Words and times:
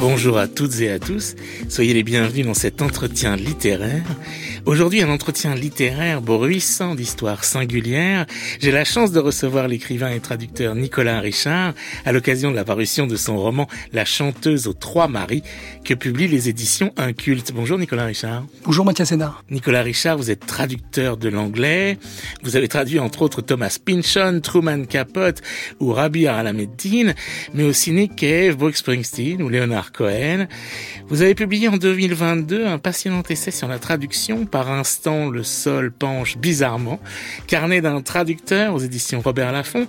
Bonjour 0.00 0.38
à 0.38 0.48
toutes 0.48 0.80
et 0.80 0.90
à 0.90 0.98
tous, 0.98 1.34
soyez 1.68 1.92
les 1.92 2.02
bienvenus 2.02 2.46
dans 2.46 2.54
cet 2.54 2.80
entretien 2.80 3.36
littéraire. 3.36 4.02
Aujourd'hui, 4.70 5.02
un 5.02 5.10
entretien 5.10 5.56
littéraire 5.56 6.22
bruissant 6.22 6.94
d'histoires 6.94 7.42
singulières. 7.42 8.24
J'ai 8.60 8.70
la 8.70 8.84
chance 8.84 9.10
de 9.10 9.18
recevoir 9.18 9.66
l'écrivain 9.66 10.10
et 10.12 10.20
traducteur 10.20 10.76
Nicolas 10.76 11.18
Richard 11.18 11.74
à 12.04 12.12
l'occasion 12.12 12.52
de 12.52 12.54
la 12.54 12.64
parution 12.64 13.08
de 13.08 13.16
son 13.16 13.36
roman 13.36 13.66
La 13.92 14.04
chanteuse 14.04 14.68
aux 14.68 14.72
trois 14.72 15.08
maris 15.08 15.42
que 15.84 15.92
publient 15.92 16.28
les 16.28 16.48
éditions 16.48 16.92
Inculte. 16.98 17.50
Bonjour 17.52 17.78
Nicolas 17.78 18.04
Richard. 18.04 18.44
Bonjour 18.64 18.84
Mathias 18.84 19.08
Sénard. 19.08 19.42
Nicolas 19.50 19.82
Richard, 19.82 20.16
vous 20.16 20.30
êtes 20.30 20.46
traducteur 20.46 21.16
de 21.16 21.28
l'anglais. 21.28 21.98
Vous 22.44 22.54
avez 22.54 22.68
traduit 22.68 23.00
entre 23.00 23.22
autres 23.22 23.42
Thomas 23.42 23.76
Pynchon, 23.84 24.38
Truman 24.40 24.84
Capote 24.84 25.42
ou 25.80 25.92
Rabbi 25.92 26.28
Alameddin, 26.28 27.14
mais 27.54 27.64
aussi 27.64 27.90
Nick 27.90 28.14
Cave, 28.14 28.56
Brooke 28.56 28.76
Springsteen 28.76 29.42
ou 29.42 29.48
Leonard 29.48 29.90
Cohen. 29.90 30.46
Vous 31.08 31.22
avez 31.22 31.34
publié 31.34 31.66
en 31.66 31.76
2022 31.76 32.66
un 32.66 32.78
passionnant 32.78 33.24
essai 33.28 33.50
sur 33.50 33.66
la 33.66 33.80
traduction 33.80 34.46
par 34.46 34.59
instant 34.68 35.28
le 35.30 35.42
sol 35.42 35.90
penche 35.92 36.36
bizarrement, 36.36 37.00
carnet 37.46 37.80
d'un 37.80 38.02
traducteur 38.02 38.74
aux 38.74 38.78
éditions 38.78 39.20
Robert 39.20 39.52
Laffont. 39.52 39.86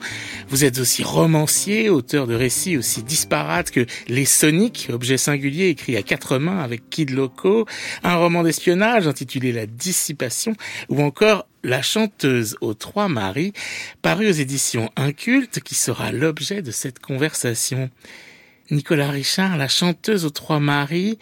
Vous 0.50 0.64
êtes 0.64 0.80
aussi 0.80 1.03
romancier, 1.03 1.89
auteur 1.89 2.27
de 2.27 2.36
récits 2.36 2.77
aussi 2.77 3.03
disparates 3.03 3.72
que 3.72 3.86
Les 4.08 4.25
Soniques, 4.25 4.89
objet 4.92 5.17
singulier 5.17 5.67
écrit 5.67 5.97
à 5.97 6.03
quatre 6.03 6.38
mains 6.38 6.59
avec 6.59 6.89
Kid 6.89 7.09
Loco, 7.09 7.66
un 8.03 8.16
roman 8.16 8.44
d'espionnage 8.44 9.08
intitulé 9.08 9.52
La 9.52 9.66
Dissipation, 9.66 10.55
ou 10.89 11.02
encore 11.02 11.47
la 11.64 11.81
chanteuse 11.81 12.58
aux 12.61 12.73
trois 12.73 13.08
maris, 13.08 13.53
paru 14.02 14.27
aux 14.27 14.31
éditions 14.31 14.89
Inculte, 14.95 15.59
qui 15.59 15.75
sera 15.75 16.11
l'objet 16.11 16.61
de 16.61 16.72
cette 16.72 16.99
conversation. 16.99 17.89
Nicolas 18.72 19.09
Richard, 19.09 19.58
la 19.58 19.67
chanteuse 19.67 20.25
aux 20.25 20.30
trois 20.30 20.59
maris, 20.59 21.19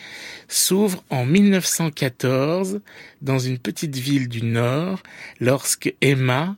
s'ouvre 0.48 1.04
en 1.10 1.26
1914 1.26 2.80
dans 3.22 3.40
une 3.40 3.58
petite 3.58 3.96
ville 3.96 4.30
du 4.30 4.44
Nord 4.44 5.02
lorsque 5.40 5.94
Emma, 6.00 6.56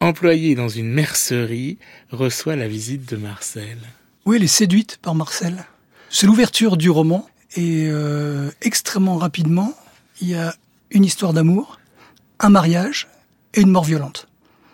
employée 0.00 0.54
dans 0.54 0.68
une 0.68 0.92
mercerie, 0.92 1.78
reçoit 2.10 2.54
la 2.54 2.68
visite 2.68 3.08
de 3.08 3.16
Marcel. 3.16 3.78
Oui, 4.26 4.36
elle 4.36 4.44
est 4.44 4.46
séduite 4.46 4.98
par 5.00 5.14
Marcel. 5.14 5.64
C'est 6.10 6.26
l'ouverture 6.26 6.76
du 6.76 6.90
roman 6.90 7.26
et 7.56 7.86
euh, 7.88 8.50
extrêmement 8.60 9.16
rapidement, 9.16 9.74
il 10.20 10.28
y 10.28 10.34
a 10.34 10.54
une 10.90 11.04
histoire 11.04 11.32
d'amour, 11.32 11.80
un 12.40 12.50
mariage 12.50 13.08
et 13.54 13.62
une 13.62 13.70
mort 13.70 13.84
violente. 13.84 14.28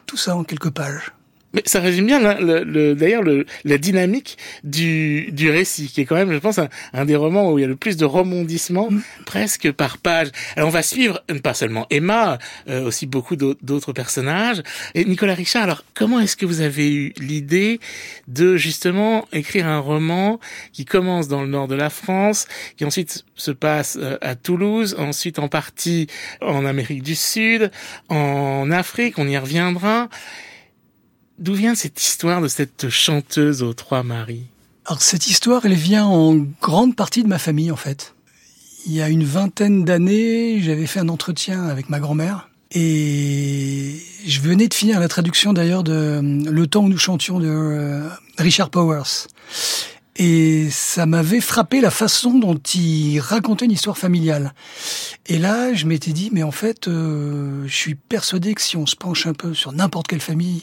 Tout 0.06 0.16
ça 0.16 0.36
en 0.36 0.42
quelques 0.42 0.70
pages. 0.70 1.12
Mais 1.54 1.62
ça 1.66 1.80
résume 1.80 2.06
bien 2.06 2.38
le, 2.40 2.64
le, 2.64 2.94
d'ailleurs 2.94 3.22
la 3.64 3.78
dynamique 3.78 4.38
du, 4.64 5.30
du 5.32 5.50
récit, 5.50 5.88
qui 5.88 6.00
est 6.00 6.04
quand 6.04 6.16
même, 6.16 6.32
je 6.32 6.38
pense, 6.38 6.58
un, 6.92 7.04
des 7.04 7.16
romans 7.16 7.50
où 7.50 7.58
il 7.58 7.62
y 7.62 7.64
a 7.64 7.68
le 7.68 7.76
plus 7.76 7.96
de 7.96 8.04
rebondissements, 8.04 8.90
mm. 8.90 9.02
presque 9.26 9.72
par 9.72 9.98
page. 9.98 10.28
Alors 10.56 10.68
on 10.68 10.72
va 10.72 10.82
suivre 10.82 11.22
pas 11.42 11.54
seulement 11.54 11.86
Emma, 11.90 12.38
euh, 12.68 12.84
aussi 12.84 13.06
beaucoup 13.06 13.36
d'autres 13.36 13.92
personnages. 13.92 14.62
Et 14.94 15.04
Nicolas 15.04 15.34
Richard, 15.34 15.64
alors 15.64 15.84
comment 15.94 16.20
est-ce 16.20 16.36
que 16.36 16.46
vous 16.46 16.60
avez 16.60 16.92
eu 16.92 17.12
l'idée 17.18 17.80
de 18.28 18.56
justement 18.56 19.26
écrire 19.32 19.66
un 19.66 19.78
roman 19.78 20.40
qui 20.72 20.84
commence 20.84 21.28
dans 21.28 21.42
le 21.42 21.48
nord 21.48 21.68
de 21.68 21.74
la 21.74 21.90
France, 21.90 22.46
qui 22.76 22.84
ensuite 22.84 23.24
se 23.34 23.50
passe 23.50 23.98
euh, 24.00 24.16
à 24.20 24.34
Toulouse, 24.34 24.96
ensuite 24.98 25.38
en 25.38 25.48
partie 25.48 26.06
en 26.40 26.64
Amérique 26.64 27.02
du 27.02 27.14
Sud, 27.14 27.70
en 28.08 28.70
Afrique, 28.70 29.18
on 29.18 29.28
y 29.28 29.36
reviendra. 29.36 30.08
D'où 31.38 31.54
vient 31.54 31.74
cette 31.74 32.00
histoire 32.00 32.40
de 32.40 32.48
cette 32.48 32.88
chanteuse 32.88 33.62
aux 33.62 33.72
trois 33.74 34.02
maris? 34.02 34.44
Alors 34.86 35.02
cette 35.02 35.28
histoire, 35.28 35.64
elle 35.64 35.74
vient 35.74 36.04
en 36.04 36.36
grande 36.60 36.96
partie 36.96 37.22
de 37.22 37.28
ma 37.28 37.38
famille 37.38 37.70
en 37.70 37.76
fait. 37.76 38.14
Il 38.86 38.92
y 38.92 39.00
a 39.00 39.08
une 39.08 39.24
vingtaine 39.24 39.84
d'années, 39.84 40.60
j'avais 40.60 40.86
fait 40.86 41.00
un 41.00 41.08
entretien 41.08 41.64
avec 41.66 41.88
ma 41.88 42.00
grand-mère 42.00 42.48
et 42.74 43.98
je 44.26 44.40
venais 44.40 44.66
de 44.66 44.74
finir 44.74 44.98
la 44.98 45.08
traduction 45.08 45.52
d'ailleurs 45.52 45.84
de 45.84 46.20
Le 46.50 46.66
temps 46.66 46.84
où 46.84 46.88
nous 46.88 46.98
chantions 46.98 47.38
de 47.38 47.48
euh, 47.48 48.08
Richard 48.38 48.70
Powers. 48.70 49.26
Et 50.16 50.68
ça 50.70 51.06
m'avait 51.06 51.40
frappé 51.40 51.80
la 51.80 51.90
façon 51.90 52.38
dont 52.38 52.58
il 52.74 53.18
racontait 53.18 53.64
une 53.64 53.72
histoire 53.72 53.96
familiale. 53.96 54.54
Et 55.26 55.38
là, 55.38 55.72
je 55.72 55.86
m'étais 55.86 56.12
dit, 56.12 56.30
mais 56.32 56.42
en 56.42 56.50
fait, 56.50 56.88
euh, 56.88 57.66
je 57.66 57.74
suis 57.74 57.94
persuadé 57.94 58.54
que 58.54 58.60
si 58.60 58.76
on 58.76 58.86
se 58.86 58.96
penche 58.96 59.26
un 59.26 59.32
peu 59.32 59.54
sur 59.54 59.72
n'importe 59.72 60.08
quelle 60.08 60.20
famille 60.20 60.62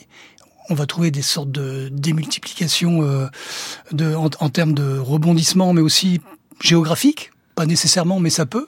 on 0.70 0.76
va 0.76 0.86
trouver 0.86 1.12
des 1.12 1.22
sortes 1.22 1.52
de 1.52 1.90
démultiplications 1.92 3.02
euh, 3.04 4.16
en, 4.16 4.50
termes 4.50 4.74
de 4.74 4.98
rebondissement, 4.98 5.74
mais 5.74 5.82
aussi 5.82 6.22
géographique, 6.62 7.32
pas 7.56 7.66
nécessairement, 7.66 8.20
mais 8.20 8.30
ça 8.30 8.46
peut. 8.46 8.68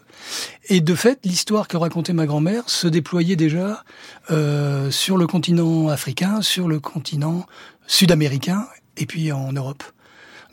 Et 0.69 0.81
de 0.81 0.95
fait, 0.95 1.19
l'histoire 1.25 1.67
que 1.67 1.77
racontait 1.77 2.13
ma 2.13 2.25
grand-mère 2.25 2.63
se 2.69 2.87
déployait 2.87 3.35
déjà 3.35 3.83
euh, 4.31 4.91
sur 4.91 5.17
le 5.17 5.27
continent 5.27 5.89
africain, 5.89 6.41
sur 6.41 6.67
le 6.67 6.79
continent 6.79 7.45
sud-américain, 7.87 8.67
et 8.97 9.05
puis 9.05 9.31
en 9.31 9.51
Europe. 9.53 9.83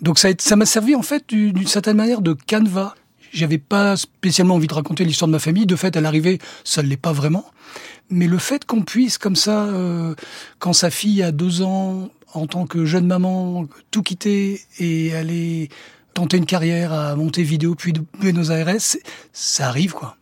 Donc 0.01 0.19
ça 0.19 0.57
m'a 0.57 0.67
servi 0.67 0.95
en 0.95 1.03
fait 1.03 1.29
d'une 1.29 1.67
certaine 1.67 1.97
manière 1.97 2.21
de 2.21 2.33
canevas. 2.35 2.95
J'avais 3.33 3.59
pas 3.59 3.97
spécialement 3.97 4.55
envie 4.55 4.69
de 4.69 4.75
raconter 4.75 5.05
l'histoire 5.05 5.29
de 5.29 5.33
ma 5.33 5.39
famille. 5.39 5.67
De 5.67 5.77
fait, 5.77 5.97
à 5.97 6.01
l'arrivée, 6.01 6.39
ça 6.65 6.83
ne 6.83 6.89
l'est 6.89 6.97
pas 6.97 7.13
vraiment. 7.13 7.45
Mais 8.11 8.27
le 8.27 8.39
fait 8.39 8.65
qu'on 8.65 8.83
puisse, 8.83 9.19
comme 9.19 9.37
ça, 9.37 9.67
euh, 9.67 10.15
quand 10.59 10.73
sa 10.73 10.91
fille 10.91 11.23
a 11.23 11.33
deux 11.33 11.63
ans, 11.63 12.11
en 12.33 12.47
tant 12.47 12.67
que 12.67 12.85
jeune 12.85 13.07
maman, 13.07 13.67
tout 13.91 14.03
quitter 14.03 14.61
et 14.79 15.15
aller 15.15 15.69
tenter 16.15 16.37
une 16.37 16.47
carrière 16.47 16.93
à 16.93 17.17
monter 17.17 17.43
vidéo 17.43 17.75
puis 17.75 17.93
de 17.93 18.03
Buenos 18.21 18.51
Aires, 18.51 18.75
ça 19.33 19.69
arrive, 19.69 19.93
quoi. 19.93 20.17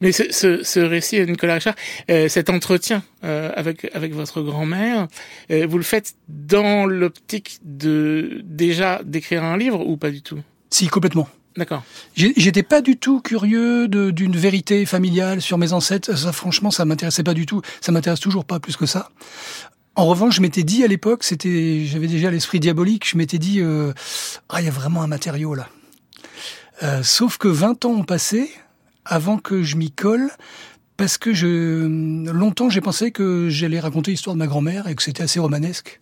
Mais 0.00 0.12
ce, 0.12 0.24
ce, 0.30 0.62
ce 0.62 0.80
récit, 0.80 1.24
Nicolas 1.24 1.54
Richard, 1.54 1.74
euh, 2.10 2.28
cet 2.28 2.50
entretien 2.50 3.02
euh, 3.24 3.50
avec 3.54 3.90
avec 3.94 4.12
votre 4.12 4.42
grand-mère, 4.42 5.08
euh, 5.50 5.66
vous 5.66 5.78
le 5.78 5.84
faites 5.84 6.14
dans 6.28 6.84
l'optique 6.84 7.58
de 7.62 8.40
déjà 8.44 9.00
d'écrire 9.04 9.44
un 9.44 9.56
livre 9.56 9.86
ou 9.86 9.96
pas 9.96 10.10
du 10.10 10.20
tout? 10.20 10.40
Si, 10.70 10.88
complètement. 10.88 11.28
D'accord. 11.56 11.84
J'étais 12.16 12.64
pas 12.64 12.80
du 12.80 12.96
tout 12.96 13.20
curieux 13.20 13.86
d'une 13.86 14.36
vérité 14.36 14.86
familiale 14.86 15.40
sur 15.40 15.56
mes 15.56 15.72
ancêtres. 15.72 16.16
Ça, 16.16 16.32
franchement, 16.32 16.70
ça 16.70 16.84
m'intéressait 16.84 17.22
pas 17.22 17.34
du 17.34 17.46
tout. 17.46 17.62
Ça 17.80 17.92
m'intéresse 17.92 18.20
toujours 18.20 18.44
pas 18.44 18.58
plus 18.58 18.76
que 18.76 18.86
ça. 18.86 19.10
En 19.96 20.06
revanche, 20.06 20.36
je 20.36 20.40
m'étais 20.40 20.64
dit 20.64 20.82
à 20.82 20.88
l'époque, 20.88 21.22
c'était, 21.22 21.84
j'avais 21.84 22.08
déjà 22.08 22.30
l'esprit 22.30 22.58
diabolique. 22.58 23.08
Je 23.08 23.16
m'étais 23.16 23.38
dit, 23.38 23.60
euh, 23.60 23.92
ah, 24.48 24.60
il 24.60 24.64
y 24.64 24.68
a 24.68 24.72
vraiment 24.72 25.02
un 25.02 25.06
matériau 25.06 25.54
là. 25.54 25.68
Euh, 26.82 27.04
sauf 27.04 27.38
que 27.38 27.46
20 27.46 27.84
ans 27.84 27.92
ont 27.92 28.04
passé 28.04 28.50
avant 29.04 29.38
que 29.38 29.62
je 29.62 29.76
m'y 29.76 29.92
colle, 29.92 30.30
parce 30.96 31.18
que 31.18 31.34
je, 31.34 31.86
longtemps, 32.30 32.70
j'ai 32.70 32.80
pensé 32.80 33.12
que 33.12 33.48
j'allais 33.48 33.78
raconter 33.78 34.10
l'histoire 34.10 34.34
de 34.34 34.38
ma 34.38 34.46
grand-mère 34.46 34.88
et 34.88 34.94
que 34.94 35.02
c'était 35.02 35.22
assez 35.22 35.38
romanesque. 35.38 36.00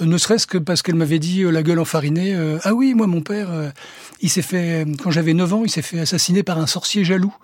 Euh, 0.00 0.06
ne 0.06 0.18
serait-ce 0.18 0.46
que 0.46 0.58
parce 0.58 0.82
qu'elle 0.82 0.94
m'avait 0.94 1.18
dit 1.18 1.42
euh, 1.42 1.50
la 1.50 1.62
gueule 1.62 1.78
enfarinée. 1.78 2.34
Euh, 2.34 2.58
ah 2.64 2.74
oui, 2.74 2.94
moi 2.94 3.06
mon 3.06 3.20
père, 3.20 3.72
il 4.20 4.30
s'est 4.30 4.42
fait 4.42 4.86
quand 5.02 5.10
j'avais 5.10 5.34
9 5.34 5.54
ans, 5.54 5.64
il 5.64 5.70
s'est 5.70 5.82
fait 5.82 6.00
assassiner 6.00 6.42
par 6.42 6.58
un 6.58 6.66
sorcier 6.66 7.04
jaloux. 7.04 7.34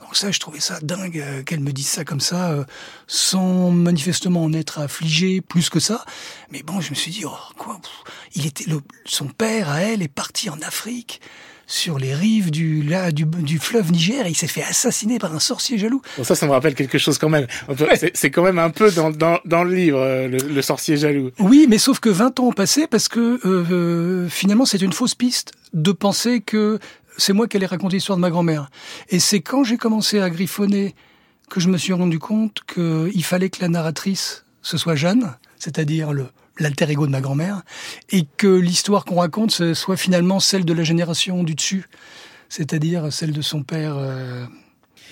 Donc 0.00 0.16
ça, 0.16 0.30
je 0.30 0.38
trouvais 0.38 0.60
ça 0.60 0.78
dingue 0.82 1.44
qu'elle 1.46 1.60
me 1.60 1.72
dise 1.72 1.86
ça 1.86 2.04
comme 2.04 2.20
ça, 2.20 2.66
sans 3.06 3.70
manifestement 3.70 4.42
en 4.42 4.52
être 4.52 4.80
affligé 4.80 5.40
plus 5.40 5.70
que 5.70 5.80
ça. 5.80 6.04
Mais 6.50 6.62
bon, 6.62 6.80
je 6.80 6.90
me 6.90 6.94
suis 6.94 7.10
dit, 7.10 7.24
oh 7.24 7.36
quoi, 7.56 7.80
il 8.34 8.44
était 8.44 8.66
son 9.06 9.28
père 9.28 9.70
à 9.70 9.80
elle 9.80 10.02
est 10.02 10.08
parti 10.08 10.50
en 10.50 10.60
Afrique 10.60 11.20
sur 11.66 11.98
les 11.98 12.14
rives 12.14 12.50
du, 12.50 12.82
là, 12.82 13.10
du, 13.10 13.24
du 13.24 13.58
fleuve 13.58 13.92
Niger 13.92 14.26
et 14.26 14.30
il 14.30 14.36
s'est 14.36 14.46
fait 14.46 14.62
assassiner 14.62 15.18
par 15.18 15.34
un 15.34 15.40
sorcier 15.40 15.78
jaloux. 15.78 16.02
Bon, 16.16 16.24
ça, 16.24 16.34
ça 16.34 16.46
me 16.46 16.52
rappelle 16.52 16.74
quelque 16.74 16.98
chose 16.98 17.18
quand 17.18 17.28
même. 17.28 17.46
C'est 18.14 18.30
quand 18.30 18.42
même 18.42 18.58
un 18.58 18.70
peu 18.70 18.90
dans, 18.90 19.10
dans, 19.10 19.38
dans 19.44 19.64
le 19.64 19.74
livre, 19.74 19.98
euh, 19.98 20.28
le, 20.28 20.62
sorcier 20.62 20.96
jaloux. 20.96 21.30
Oui, 21.38 21.66
mais 21.68 21.78
sauf 21.78 22.00
que 22.00 22.08
20 22.08 22.40
ans 22.40 22.48
ont 22.48 22.52
passé 22.52 22.86
parce 22.86 23.08
que 23.08 23.40
euh, 23.44 23.64
euh, 23.70 24.28
finalement 24.28 24.64
c'est 24.64 24.80
une 24.80 24.92
fausse 24.92 25.14
piste 25.14 25.52
de 25.72 25.92
penser 25.92 26.40
que 26.40 26.78
c'est 27.16 27.32
moi 27.32 27.46
qui 27.48 27.56
allais 27.56 27.66
raconter 27.66 27.96
l'histoire 27.96 28.16
de 28.16 28.22
ma 28.22 28.30
grand-mère. 28.30 28.70
Et 29.08 29.18
c'est 29.18 29.40
quand 29.40 29.64
j'ai 29.64 29.76
commencé 29.76 30.20
à 30.20 30.30
griffonner 30.30 30.94
que 31.50 31.60
je 31.60 31.68
me 31.68 31.78
suis 31.78 31.92
rendu 31.92 32.18
compte 32.18 32.60
qu'il 32.72 33.24
fallait 33.24 33.50
que 33.50 33.60
la 33.60 33.68
narratrice, 33.68 34.44
ce 34.62 34.76
soit 34.76 34.94
Jeanne, 34.94 35.36
c'est-à-dire 35.58 36.12
le, 36.12 36.26
l'alter 36.58 36.90
ego 36.90 37.06
de 37.06 37.12
ma 37.12 37.20
grand-mère, 37.20 37.62
et 38.10 38.26
que 38.36 38.46
l'histoire 38.46 39.04
qu'on 39.04 39.16
raconte 39.16 39.74
soit 39.74 39.96
finalement 39.96 40.40
celle 40.40 40.64
de 40.64 40.72
la 40.72 40.84
génération 40.84 41.42
du 41.42 41.54
dessus, 41.54 41.84
c'est-à-dire 42.48 43.12
celle 43.12 43.32
de 43.32 43.42
son 43.42 43.62
père 43.62 43.96
euh, 43.96 44.44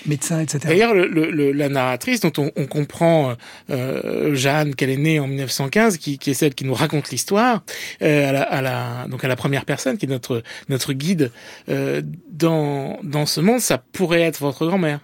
médecin, 0.07 0.41
etc. 0.41 0.61
D'ailleurs, 0.65 0.95
le, 0.95 1.53
la 1.53 1.69
narratrice 1.69 2.21
dont 2.21 2.33
on, 2.39 2.51
on 2.57 2.67
comprend, 2.67 3.35
euh, 3.71 4.35
Jeanne, 4.35 4.75
qu'elle 4.75 4.91
est 4.91 4.97
née 4.97 5.21
en 5.21 5.27
1915, 5.27 5.99
qui, 5.99 6.19
qui, 6.19 6.31
est 6.31 6.35
celle 6.35 6.55
qui 6.55 6.65
nous 6.65 6.75
raconte 6.75 7.11
l'histoire, 7.11 7.63
euh, 8.03 8.29
à, 8.29 8.33
la, 8.33 8.43
à, 8.43 8.63
la, 8.63 9.07
donc 9.09 9.25
à 9.25 9.29
la 9.29 9.37
première 9.37 9.65
personne, 9.65 9.99
qui 9.99 10.07
est 10.07 10.09
notre, 10.09 10.43
notre 10.69 10.93
guide 10.93 11.31
euh, 11.69 12.03
dans, 12.31 12.99
dans 13.03 13.27
ce 13.27 13.41
monde, 13.41 13.61
ça 13.61 13.79
pourrait 13.79 14.23
être 14.23 14.39
votre 14.41 14.67
grand-mère. 14.67 15.01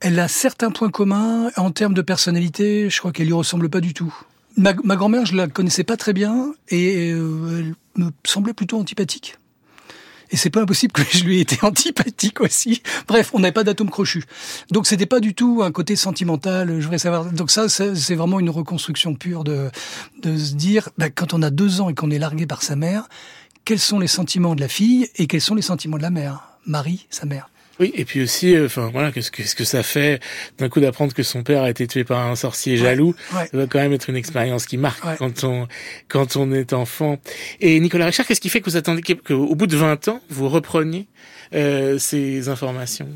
Elle 0.00 0.18
a 0.18 0.28
certains 0.28 0.70
points 0.70 0.90
communs 0.90 1.50
en 1.56 1.70
termes 1.70 1.94
de 1.94 2.02
personnalité. 2.02 2.90
Je 2.90 2.98
crois 2.98 3.12
qu'elle 3.12 3.26
lui 3.26 3.32
ressemble 3.32 3.70
pas 3.70 3.80
du 3.80 3.94
tout. 3.94 4.14
Ma, 4.56 4.74
ma 4.84 4.96
grand-mère, 4.96 5.26
je 5.26 5.34
la 5.34 5.48
connaissais 5.48 5.84
pas 5.84 5.96
très 5.96 6.12
bien 6.12 6.54
et 6.68 7.10
euh, 7.12 7.60
elle 7.96 8.02
me 8.02 8.10
semblait 8.24 8.54
plutôt 8.54 8.78
antipathique. 8.78 9.38
Et 10.30 10.36
c'est 10.36 10.50
pas 10.50 10.62
impossible 10.62 10.92
que 10.92 11.02
je 11.10 11.24
lui 11.24 11.38
ai 11.38 11.40
été 11.40 11.58
antipathique 11.62 12.40
aussi. 12.40 12.82
Bref, 13.06 13.30
on 13.34 13.40
n'avait 13.40 13.52
pas 13.52 13.64
d'atome 13.64 13.90
crochu. 13.90 14.24
Donc 14.70 14.86
c'était 14.86 15.06
pas 15.06 15.20
du 15.20 15.34
tout 15.34 15.60
un 15.62 15.70
côté 15.70 15.96
sentimental. 15.96 16.68
Je 16.78 16.84
voudrais 16.84 16.98
savoir. 16.98 17.26
Donc 17.26 17.50
ça, 17.50 17.68
c'est 17.68 18.14
vraiment 18.14 18.40
une 18.40 18.50
reconstruction 18.50 19.14
pure 19.14 19.44
de 19.44 19.70
de 20.22 20.36
se 20.36 20.54
dire, 20.54 20.88
bah, 20.98 21.10
quand 21.10 21.34
on 21.34 21.42
a 21.42 21.50
deux 21.50 21.80
ans 21.80 21.88
et 21.88 21.94
qu'on 21.94 22.10
est 22.10 22.18
largué 22.18 22.46
par 22.46 22.62
sa 22.62 22.74
mère, 22.74 23.08
quels 23.64 23.78
sont 23.78 23.98
les 23.98 24.08
sentiments 24.08 24.54
de 24.54 24.60
la 24.60 24.68
fille 24.68 25.08
et 25.16 25.26
quels 25.26 25.40
sont 25.40 25.54
les 25.54 25.62
sentiments 25.62 25.98
de 25.98 26.02
la 26.02 26.10
mère, 26.10 26.58
Marie, 26.66 27.06
sa 27.10 27.26
mère. 27.26 27.48
Oui, 27.80 27.92
et 27.94 28.04
puis 28.04 28.22
aussi, 28.22 28.54
euh, 28.54 28.66
enfin 28.66 28.90
voilà, 28.92 29.10
qu'est-ce 29.10 29.30
que, 29.30 29.42
ce 29.42 29.54
que 29.54 29.64
ça 29.64 29.82
fait 29.82 30.20
d'un 30.58 30.68
coup 30.68 30.80
d'apprendre 30.80 31.12
que 31.12 31.22
son 31.22 31.42
père 31.42 31.62
a 31.62 31.70
été 31.70 31.86
tué 31.86 32.04
par 32.04 32.26
un 32.26 32.36
sorcier 32.36 32.76
jaloux 32.76 33.14
Ça 33.32 33.48
va 33.52 33.66
quand 33.66 33.80
même 33.80 33.92
être 33.92 34.08
une 34.08 34.16
expérience 34.16 34.66
qui 34.66 34.76
marque 34.76 35.02
quand 35.18 35.44
on 35.44 35.66
quand 36.08 36.36
on 36.36 36.52
est 36.52 36.72
enfant. 36.72 37.18
Et 37.60 37.80
Nicolas 37.80 38.06
Richard, 38.06 38.26
qu'est-ce 38.26 38.40
qui 38.40 38.48
fait 38.48 38.60
que 38.60 38.70
vous 38.70 38.76
attendez 38.76 39.02
qu'au 39.02 39.54
bout 39.54 39.66
de 39.66 39.76
20 39.76 40.08
ans, 40.08 40.20
vous 40.30 40.48
repreniez 40.48 41.06
euh, 41.54 41.98
ces 41.98 42.48
informations? 42.48 43.08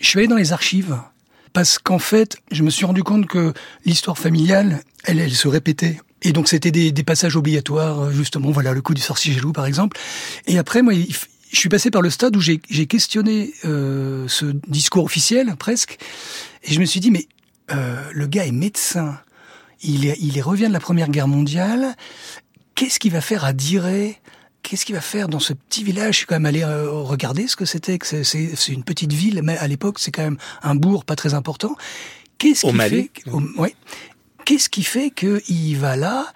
Je 0.00 0.06
suis 0.06 0.18
allé 0.18 0.28
dans 0.28 0.36
les 0.36 0.52
archives 0.52 0.96
parce 1.52 1.78
qu'en 1.78 1.98
fait, 1.98 2.38
je 2.50 2.62
me 2.62 2.70
suis 2.70 2.86
rendu 2.86 3.02
compte 3.02 3.26
que 3.26 3.52
l'histoire 3.84 4.18
familiale, 4.18 4.80
elle, 5.04 5.20
elle 5.20 5.32
se 5.32 5.48
répétait. 5.48 6.00
Et 6.22 6.32
donc 6.32 6.48
c'était 6.48 6.70
des, 6.70 6.92
des, 6.92 7.02
passages 7.02 7.36
obligatoires, 7.36 8.12
justement, 8.12 8.50
voilà, 8.50 8.72
le 8.72 8.82
coup 8.82 8.92
du 8.92 9.00
sorcier 9.00 9.32
jaloux, 9.32 9.52
par 9.52 9.66
exemple. 9.66 9.98
Et 10.46 10.58
après, 10.58 10.82
moi, 10.82 10.92
il, 10.92 11.14
je 11.50 11.58
suis 11.58 11.68
passé 11.68 11.90
par 11.90 12.02
le 12.02 12.10
stade 12.10 12.36
où 12.36 12.40
j'ai 12.40 12.58
questionné 12.86 13.52
euh, 13.64 14.26
ce 14.28 14.46
discours 14.68 15.04
officiel, 15.04 15.54
presque, 15.56 15.98
et 16.64 16.72
je 16.72 16.80
me 16.80 16.84
suis 16.84 17.00
dit, 17.00 17.10
mais 17.10 17.26
euh, 17.72 18.02
le 18.12 18.26
gars 18.26 18.46
est 18.46 18.52
médecin, 18.52 19.18
il, 19.82 20.04
il 20.04 20.40
revient 20.42 20.68
de 20.68 20.72
la 20.72 20.80
Première 20.80 21.08
Guerre 21.08 21.28
mondiale, 21.28 21.96
qu'est-ce 22.74 22.98
qu'il 22.98 23.12
va 23.12 23.20
faire 23.20 23.44
à 23.44 23.52
Diray 23.52 24.16
Qu'est-ce 24.62 24.84
qu'il 24.84 24.94
va 24.94 25.00
faire 25.00 25.28
dans 25.28 25.40
ce 25.40 25.52
petit 25.52 25.84
village? 25.84 26.12
Je 26.14 26.18
suis 26.18 26.26
quand 26.26 26.34
même 26.34 26.46
allé 26.46 26.62
euh, 26.62 26.90
regarder 26.90 27.46
ce 27.46 27.56
que 27.56 27.64
c'était. 27.64 27.98
C'est 28.02 28.68
une 28.68 28.84
petite 28.84 29.12
ville, 29.12 29.40
mais 29.42 29.56
à 29.56 29.66
l'époque, 29.66 29.98
c'est 29.98 30.10
quand 30.10 30.22
même 30.22 30.36
un 30.62 30.74
bourg 30.74 31.04
pas 31.04 31.16
très 31.16 31.34
important. 31.34 31.76
Qu'est-ce 32.38 32.66
qu'il 32.66 32.78
fait 32.78 33.10
ouais. 33.56 33.74
Qu'est-ce 34.44 34.68
qui 34.68 34.82
fait 34.82 35.10
qu'il 35.10 35.78
va 35.78 35.96
là? 35.96 36.26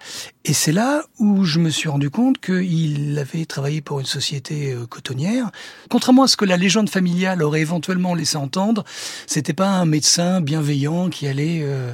Et 0.47 0.53
c'est 0.53 0.71
là 0.71 1.03
où 1.17 1.43
je 1.43 1.57
me 1.57 1.71
suis 1.71 1.89
rendu 1.89 2.11
compte 2.11 2.39
qu'il 2.39 3.17
avait 3.17 3.45
travaillé 3.45 3.81
pour 3.81 3.99
une 3.99 4.05
société 4.05 4.73
euh, 4.73 4.85
cotonnière. 4.85 5.49
Contrairement 5.89 6.21
à 6.21 6.27
ce 6.27 6.37
que 6.37 6.45
la 6.45 6.55
légende 6.55 6.87
familiale 6.87 7.41
aurait 7.41 7.61
éventuellement 7.61 8.13
laissé 8.13 8.37
entendre, 8.37 8.83
c'était 9.25 9.53
pas 9.53 9.69
un 9.69 9.85
médecin 9.85 10.41
bienveillant 10.41 11.09
qui 11.09 11.25
allait 11.25 11.61
euh, 11.63 11.91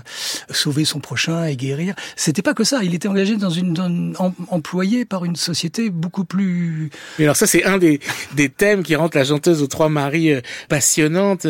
sauver 0.50 0.84
son 0.84 1.00
prochain 1.00 1.46
et 1.46 1.56
guérir. 1.56 1.96
C'était 2.18 2.42
pas 2.42 2.54
que 2.54 2.66
ça. 2.66 2.84
Il 2.84 2.94
était 2.94 3.08
engagé 3.08 3.38
dans 3.38 3.50
une, 3.50 4.14
employé 4.50 5.06
par 5.06 5.24
une 5.24 5.38
société 5.38 5.90
beaucoup 5.90 6.26
plus. 6.26 6.90
Mais 7.20 7.24
alors 7.24 7.38
ça, 7.38 7.48
c'est 7.48 7.64
un 7.64 7.78
des, 7.78 8.02
des 8.34 8.50
thèmes 8.50 8.84
qui 8.84 8.98
rendent 8.98 9.16
la 9.16 9.24
chanteuse 9.24 9.62
aux 9.62 9.68
trois 9.68 9.88
maris 9.88 10.34
euh, 10.34 10.42
passionnante, 10.68 11.46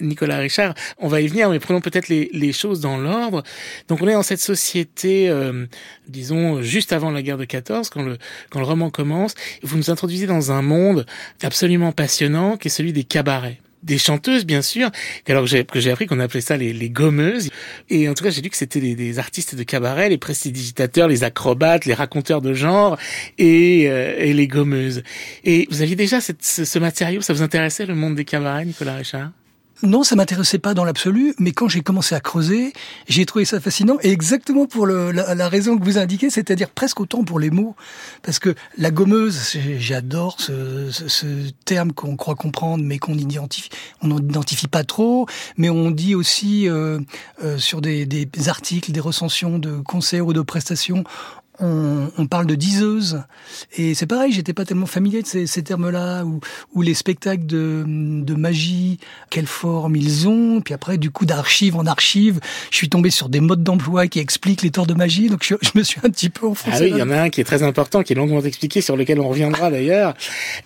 Nicolas 0.00 0.38
Richard. 0.38 0.74
On 0.96 1.08
va 1.08 1.20
y 1.20 1.28
venir, 1.28 1.50
mais 1.50 1.58
prenons 1.58 1.82
peut-être 1.82 2.08
les, 2.08 2.30
les 2.32 2.52
choses 2.54 2.80
dans 2.80 2.96
l'ordre. 2.96 3.42
Donc 3.88 4.00
on 4.00 4.08
est 4.08 4.14
dans 4.14 4.22
cette 4.22 4.40
société, 4.40 5.28
euh, 5.28 5.66
juste 6.62 6.92
avant 6.92 7.10
la 7.10 7.22
guerre 7.22 7.38
de 7.38 7.44
14, 7.44 7.90
quand 7.90 8.02
le, 8.02 8.18
quand 8.50 8.60
le 8.60 8.66
roman 8.66 8.90
commence. 8.90 9.34
Vous 9.62 9.76
nous 9.76 9.90
introduisez 9.90 10.26
dans 10.26 10.52
un 10.52 10.62
monde 10.62 11.06
absolument 11.42 11.92
passionnant 11.92 12.56
qui 12.56 12.68
est 12.68 12.70
celui 12.70 12.92
des 12.92 13.04
cabarets. 13.04 13.60
Des 13.82 13.98
chanteuses 13.98 14.46
bien 14.46 14.62
sûr 14.62 14.90
alors 15.28 15.44
que 15.44 15.80
j'ai 15.80 15.90
appris 15.90 16.06
qu'on 16.06 16.18
appelait 16.18 16.40
ça 16.40 16.56
les, 16.56 16.72
les 16.72 16.90
gommeuses. 16.90 17.50
Et 17.88 18.08
en 18.08 18.14
tout 18.14 18.24
cas 18.24 18.30
j'ai 18.30 18.42
lu 18.42 18.50
que 18.50 18.56
c'était 18.56 18.80
des, 18.80 19.18
artistes 19.18 19.54
de 19.54 19.62
cabaret 19.62 20.08
les 20.08 20.18
prestidigitateurs 20.18 21.06
les 21.06 21.22
acrobates 21.22 21.84
les 21.84 21.94
raconteurs 21.94 22.42
de 22.42 22.52
genre 22.52 22.98
et, 23.38 23.88
euh, 23.88 24.16
et 24.18 24.32
les 24.32 24.48
gommeuses. 24.48 25.04
Et 25.44 25.68
vous 25.70 25.82
aviez 25.82 25.94
déjà 25.94 26.20
ce, 26.20 26.32
ce 26.40 26.78
matériau 26.80 27.20
ça 27.20 27.32
vous 27.32 27.42
intéressait 27.42 27.86
le 27.86 27.94
monde 27.94 28.16
des 28.16 28.24
cabarets 28.24 28.64
Nicolas 28.64 28.96
Richard? 28.96 29.30
Non, 29.82 30.04
ça 30.04 30.16
m'intéressait 30.16 30.58
pas 30.58 30.74
dans 30.74 30.84
l'absolu, 30.84 31.34
mais 31.38 31.52
quand 31.52 31.68
j'ai 31.68 31.82
commencé 31.82 32.14
à 32.14 32.20
creuser, 32.20 32.72
j'ai 33.08 33.26
trouvé 33.26 33.44
ça 33.44 33.60
fascinant, 33.60 33.98
et 34.02 34.10
exactement 34.10 34.66
pour 34.66 34.86
la, 34.86 35.48
raison 35.48 35.78
que 35.78 35.84
vous 35.84 35.98
indiquez, 35.98 36.30
c'est-à-dire 36.30 36.70
presque 36.70 37.00
autant 37.00 37.24
pour 37.24 37.38
les 37.38 37.50
mots, 37.50 37.76
parce 38.22 38.38
que 38.38 38.54
la 38.78 38.90
gommeuse, 38.90 39.56
j'adore 39.78 40.40
ce, 40.40 41.50
terme 41.64 41.92
qu'on 41.92 42.16
croit 42.16 42.34
comprendre, 42.34 42.84
mais 42.84 42.98
qu'on 42.98 43.18
identifie, 43.18 43.70
on 44.02 44.08
n'identifie 44.08 44.68
pas 44.68 44.84
trop, 44.84 45.26
mais 45.56 45.68
on 45.68 45.90
dit 45.90 46.14
aussi 46.14 46.68
euh, 46.68 46.98
euh, 47.42 47.58
sur 47.58 47.80
des, 47.80 48.06
des 48.06 48.48
articles, 48.48 48.92
des 48.92 49.00
recensions 49.00 49.58
de 49.58 49.78
concerts 49.80 50.26
ou 50.26 50.32
de 50.32 50.40
prestations, 50.40 51.04
on, 51.60 52.10
on, 52.16 52.26
parle 52.26 52.46
de 52.46 52.54
diseuse. 52.54 53.22
Et 53.76 53.94
c'est 53.94 54.06
pareil, 54.06 54.32
j'étais 54.32 54.52
pas 54.52 54.64
tellement 54.64 54.86
familier 54.86 55.22
de 55.22 55.26
ces, 55.26 55.46
ces 55.46 55.62
termes-là, 55.62 56.24
ou, 56.24 56.40
ou, 56.74 56.82
les 56.82 56.94
spectacles 56.94 57.46
de, 57.46 57.84
de, 57.86 58.34
magie, 58.34 58.98
quelle 59.30 59.46
forme 59.46 59.96
ils 59.96 60.28
ont. 60.28 60.60
Puis 60.60 60.74
après, 60.74 60.98
du 60.98 61.10
coup, 61.10 61.26
d'archive 61.26 61.76
en 61.76 61.86
archive, 61.86 62.40
je 62.70 62.76
suis 62.76 62.88
tombé 62.88 63.10
sur 63.10 63.28
des 63.28 63.40
modes 63.40 63.62
d'emploi 63.62 64.06
qui 64.06 64.18
expliquent 64.18 64.62
les 64.62 64.70
tours 64.70 64.86
de 64.86 64.94
magie. 64.94 65.28
Donc 65.28 65.44
je, 65.44 65.54
je, 65.62 65.70
me 65.74 65.82
suis 65.82 66.00
un 66.02 66.10
petit 66.10 66.30
peu 66.30 66.46
enfoncé. 66.46 66.76
Ah 66.76 66.80
oui, 66.82 66.90
il 66.90 66.98
y 66.98 67.02
en 67.02 67.10
a 67.10 67.20
un 67.22 67.30
qui 67.30 67.40
est 67.40 67.44
très 67.44 67.62
important, 67.62 68.02
qui 68.02 68.12
est 68.12 68.16
longuement 68.16 68.40
expliqué, 68.42 68.80
sur 68.80 68.96
lequel 68.96 69.20
on 69.20 69.28
reviendra 69.28 69.70
d'ailleurs. 69.70 70.14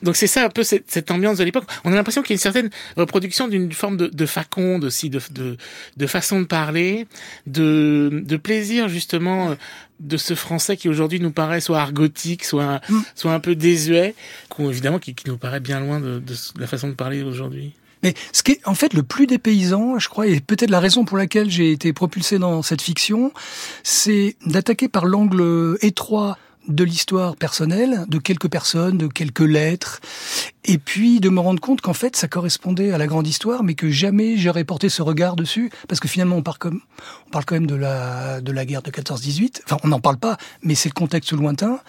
Donc 0.02 0.16
c'est 0.16 0.26
ça 0.26 0.44
un 0.44 0.50
peu 0.50 0.62
cette, 0.62 0.90
cette 0.90 1.10
ambiance 1.10 1.38
de 1.38 1.44
l'époque. 1.44 1.64
On 1.84 1.93
a 1.93 1.94
l'impression 1.94 2.22
qu'il 2.22 2.31
y 2.31 2.34
a 2.34 2.36
une 2.36 2.40
certaine 2.40 2.70
reproduction 2.96 3.48
d'une 3.48 3.72
forme 3.72 3.96
de, 3.96 4.06
de 4.06 4.26
faconde 4.26 4.84
aussi, 4.84 5.10
de, 5.10 5.20
de, 5.31 5.56
de 5.96 6.06
façon 6.06 6.41
de 6.41 6.46
parler, 6.46 7.06
de, 7.46 8.22
de 8.24 8.36
plaisir 8.36 8.88
justement 8.88 9.56
de 10.00 10.16
ce 10.16 10.34
français 10.34 10.76
qui 10.76 10.88
aujourd'hui 10.88 11.20
nous 11.20 11.30
paraît 11.30 11.60
soit 11.60 11.80
argotique, 11.80 12.44
soit 12.44 12.80
mm. 12.88 13.00
soit 13.14 13.32
un 13.32 13.40
peu 13.40 13.54
désuet, 13.54 14.14
évidemment 14.58 14.98
qui, 14.98 15.14
qui, 15.14 15.28
nous 15.28 15.38
paraît 15.38 15.60
bien 15.60 15.80
loin 15.80 16.00
de, 16.00 16.19
de 16.19 16.34
la 16.58 16.66
façon 16.66 16.88
de 16.88 16.94
parler 16.94 17.22
aujourd'hui. 17.22 17.74
Mais 18.02 18.14
ce 18.32 18.42
qui 18.42 18.52
est 18.52 18.60
en 18.66 18.74
fait 18.74 18.94
le 18.94 19.02
plus 19.02 19.26
dépaysant, 19.26 19.98
je 19.98 20.08
crois, 20.08 20.26
et 20.26 20.40
peut-être 20.40 20.70
la 20.70 20.80
raison 20.80 21.04
pour 21.04 21.19
laquelle 21.19 21.50
j'ai 21.50 21.70
été 21.70 21.92
propulsé 21.92 22.38
dans 22.38 22.62
cette 22.62 22.82
fiction, 22.82 23.32
c'est 23.82 24.36
d'attaquer 24.46 24.88
par 24.88 25.04
l'angle 25.04 25.76
étroit 25.82 26.38
de 26.69 26.84
l'histoire 26.84 27.36
personnelle, 27.36 28.04
de 28.08 28.19
quelques 28.19 28.48
personnes, 28.48 28.96
de 28.96 29.06
quelques 29.06 29.40
lettres, 29.40 30.00
et 30.64 30.79
puis 30.79 31.20
de 31.20 31.29
me 31.29 31.40
rendre 31.40 31.60
compte 31.60 31.81
qu'en 31.81 31.94
fait 31.94 32.17
ça 32.17 32.29
correspondait 32.29 32.93
à 32.93 32.98
la 32.98 33.06
grande 33.06 33.26
histoire, 33.26 33.62
mais 33.62 33.74
que 33.74 33.90
jamais 33.90 34.36
j'aurais 34.36 34.64
porté 34.64 34.88
ce 34.88 35.02
regard 35.02 35.36
dessus, 35.36 35.70
parce 35.88 36.00
que 36.00 36.08
finalement 36.08 36.36
on 36.36 36.43
parle 36.43 36.58
comme 36.58 36.81
on 37.26 37.31
parle 37.31 37.44
quand 37.44 37.55
même 37.55 37.67
de 37.67 37.74
la 37.74 38.40
de 38.40 38.52
la 38.52 38.64
guerre 38.64 38.82
de 38.82 38.90
14-18. 38.90 39.62
Enfin, 39.64 39.76
on 39.84 39.88
n'en 39.88 40.00
parle 40.00 40.19
pas, 40.19 40.36
mais 40.62 40.74
c'est 40.74 40.88
le 40.88 40.94
contexte 40.94 41.32
lointain, 41.32 41.81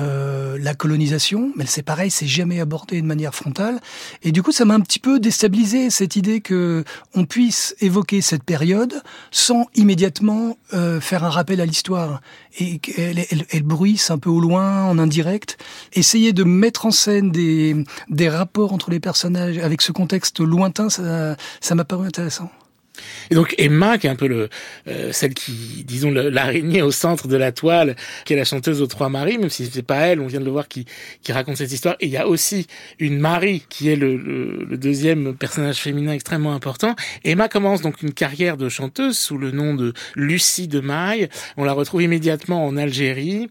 euh, 0.00 0.56
la 0.60 0.74
colonisation. 0.74 1.52
Mais 1.56 1.66
c'est 1.66 1.82
pareil, 1.82 2.10
c'est 2.10 2.26
jamais 2.26 2.60
abordé 2.60 3.00
de 3.00 3.06
manière 3.06 3.34
frontale. 3.34 3.80
Et 4.22 4.32
du 4.32 4.42
coup, 4.42 4.52
ça 4.52 4.64
m'a 4.64 4.74
un 4.74 4.80
petit 4.80 4.98
peu 4.98 5.20
déstabilisé 5.20 5.90
cette 5.90 6.16
idée 6.16 6.40
que 6.40 6.84
on 7.14 7.24
puisse 7.24 7.74
évoquer 7.80 8.20
cette 8.20 8.44
période 8.44 9.02
sans 9.30 9.66
immédiatement 9.74 10.56
euh, 10.72 11.00
faire 11.00 11.24
un 11.24 11.30
rappel 11.30 11.60
à 11.60 11.66
l'histoire 11.66 12.20
et 12.58 12.78
qu'elle 12.78 13.18
elle, 13.30 13.46
elle 13.50 13.62
bruisse 13.62 14.10
un 14.10 14.18
peu 14.18 14.30
au 14.30 14.40
loin, 14.40 14.84
en 14.84 14.98
indirect. 14.98 15.58
Essayer 15.92 16.32
de 16.32 16.44
mettre 16.44 16.86
en 16.86 16.90
scène 16.90 17.30
des 17.30 17.84
des 18.14 18.28
rapports 18.28 18.72
entre 18.72 18.90
les 18.90 19.00
personnages 19.00 19.58
avec 19.58 19.82
ce 19.82 19.92
contexte 19.92 20.40
lointain, 20.40 20.88
ça 20.88 21.36
ça 21.60 21.74
m'a 21.74 21.84
paru 21.84 22.06
intéressant. 22.06 22.50
Et 23.30 23.34
donc 23.34 23.54
Emma, 23.58 23.98
qui 23.98 24.06
est 24.06 24.10
un 24.10 24.16
peu 24.16 24.28
le 24.28 24.48
euh, 24.88 25.12
celle 25.12 25.34
qui, 25.34 25.84
disons, 25.86 26.10
l'araignée 26.10 26.82
au 26.82 26.90
centre 26.90 27.28
de 27.28 27.36
la 27.36 27.52
toile, 27.52 27.96
qui 28.24 28.34
est 28.34 28.36
la 28.36 28.44
chanteuse 28.44 28.82
aux 28.82 28.86
trois 28.86 29.08
maris, 29.08 29.38
même 29.38 29.48
si 29.48 29.66
c'est 29.66 29.82
pas 29.82 30.06
elle, 30.06 30.20
on 30.20 30.26
vient 30.26 30.40
de 30.40 30.44
le 30.44 30.50
voir, 30.50 30.68
qui, 30.68 30.84
qui 31.22 31.32
raconte 31.32 31.56
cette 31.56 31.72
histoire. 31.72 31.96
Et 32.00 32.06
il 32.06 32.12
y 32.12 32.16
a 32.16 32.28
aussi 32.28 32.66
une 32.98 33.18
Marie, 33.18 33.64
qui 33.68 33.88
est 33.88 33.96
le, 33.96 34.16
le, 34.16 34.64
le, 34.64 34.76
deuxième 34.76 35.34
personnage 35.34 35.78
féminin 35.78 36.12
extrêmement 36.12 36.54
important. 36.54 36.94
Emma 37.24 37.48
commence 37.48 37.80
donc 37.80 38.02
une 38.02 38.12
carrière 38.12 38.56
de 38.56 38.68
chanteuse 38.68 39.18
sous 39.18 39.38
le 39.38 39.50
nom 39.50 39.74
de 39.74 39.92
Lucie 40.14 40.68
de 40.68 40.80
Maille. 40.80 41.28
On 41.56 41.64
la 41.64 41.72
retrouve 41.72 42.02
immédiatement 42.02 42.64
en 42.66 42.76
Algérie. 42.76 43.50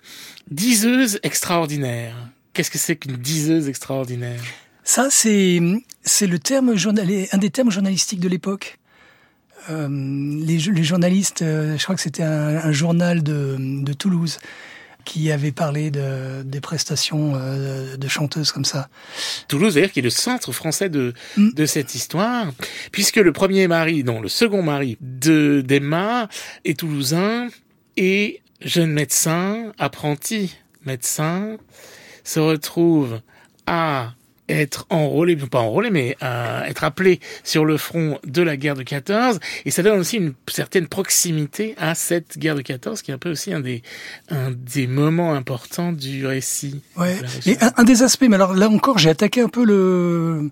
Diseuse 0.50 1.20
extraordinaire. 1.24 2.15
Qu'est-ce 2.54 2.72
que 2.72 2.78
c'est 2.78 2.96
qu'une 2.96 3.18
diseuse 3.18 3.68
extraordinaire? 3.68 4.40
Ça, 4.84 5.08
c'est 5.10 5.60
c'est 6.04 6.28
le 6.28 6.40
terme 6.40 6.76
un 6.76 7.38
des 7.38 7.50
termes 7.50 7.72
journalistiques 7.72 8.20
de 8.20 8.30
l'époque. 8.30 8.78
Euh, 9.70 9.88
les, 9.90 10.58
les, 10.58 10.84
journalistes, 10.84 11.42
euh, 11.42 11.78
je 11.78 11.84
crois 11.84 11.96
que 11.96 12.02
c'était 12.02 12.24
un, 12.24 12.58
un, 12.58 12.72
journal 12.74 13.24
de, 13.24 13.56
de, 13.58 13.94
Toulouse 13.94 14.40
qui 15.06 15.32
avait 15.32 15.54
parlé 15.54 15.90
de, 15.90 16.44
des 16.44 16.60
prestations 16.60 17.34
euh, 17.36 17.96
de 17.96 18.08
chanteuses 18.10 18.52
comme 18.52 18.66
ça. 18.66 18.90
Toulouse, 19.48 19.76
d'ailleurs, 19.76 19.92
qui 19.92 20.00
est 20.00 20.04
le 20.04 20.10
centre 20.10 20.52
français 20.52 20.90
de, 20.90 21.14
mm. 21.38 21.52
de 21.54 21.66
cette 21.66 21.96
histoire, 21.96 22.52
puisque 22.92 23.16
le 23.16 23.32
premier 23.32 23.70
mari, 23.70 24.04
non, 24.04 24.20
le 24.20 24.28
second 24.28 24.62
mari 24.62 24.98
de 25.00 25.64
d'Emma 25.66 26.28
est 26.66 26.80
toulousain 26.80 27.48
et 27.96 28.42
jeune 28.60 28.92
médecin, 28.92 29.72
apprenti 29.78 30.58
médecin, 30.86 31.58
se 32.24 32.39
retrouve 32.39 33.22
à 33.65 34.13
être 34.50 34.86
enrôlé, 34.89 35.36
pas 35.36 35.60
enrôlé, 35.60 35.89
mais 35.89 36.18
à 36.20 36.68
être 36.68 36.84
appelé 36.84 37.20
sur 37.44 37.65
le 37.65 37.77
front 37.77 38.20
de 38.25 38.42
la 38.42 38.58
guerre 38.58 38.75
de 38.75 38.84
14. 38.84 39.39
Et 39.65 39.72
ça 39.72 39.84
donne 39.84 40.00
aussi 40.00 40.18
une 40.18 40.34
certaine 40.48 40.88
proximité 40.88 41.75
à 41.77 41.96
cette 41.96 42.38
guerre 42.38 42.56
de 42.56 42.62
14, 42.62 43.01
qui 43.01 43.12
est 43.12 43.13
un 43.13 43.18
peu 43.18 43.32
aussi 43.32 43.53
un 43.53 43.62
des, 43.62 43.84
un 44.30 44.51
des 44.51 44.88
moments 44.88 45.34
importants 45.34 45.94
du 45.94 46.25
récit. 46.27 46.82
Ouais. 46.98 47.18
Et 47.46 47.58
un, 47.77 47.84
des 47.84 48.03
aspects, 48.03 48.25
mais 48.27 48.36
alors 48.36 48.53
là 48.53 48.70
encore, 48.70 48.98
j'ai 48.98 49.10
attaqué 49.10 49.42
un 49.42 49.50
peu 49.50 49.63
le, 49.63 50.50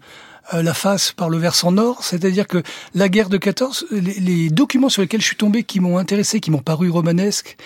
euh, 0.53 0.63
la 0.63 0.73
face 0.73 1.11
par 1.11 1.29
le 1.29 1.37
versant 1.37 1.73
nord, 1.73 2.03
c'est-à-dire 2.03 2.47
que 2.47 2.63
la 2.95 3.09
guerre 3.09 3.29
de 3.29 3.37
14, 3.37 3.87
les, 3.91 4.13
les, 4.19 4.49
documents 4.49 4.89
sur 4.89 5.01
lesquels 5.01 5.21
je 5.21 5.27
suis 5.27 5.35
tombé, 5.35 5.63
qui 5.63 5.81
m'ont 5.81 5.97
intéressé, 5.97 6.39
qui 6.39 6.49
m'ont 6.49 6.59
paru 6.59 6.89
romanesques 6.89 7.57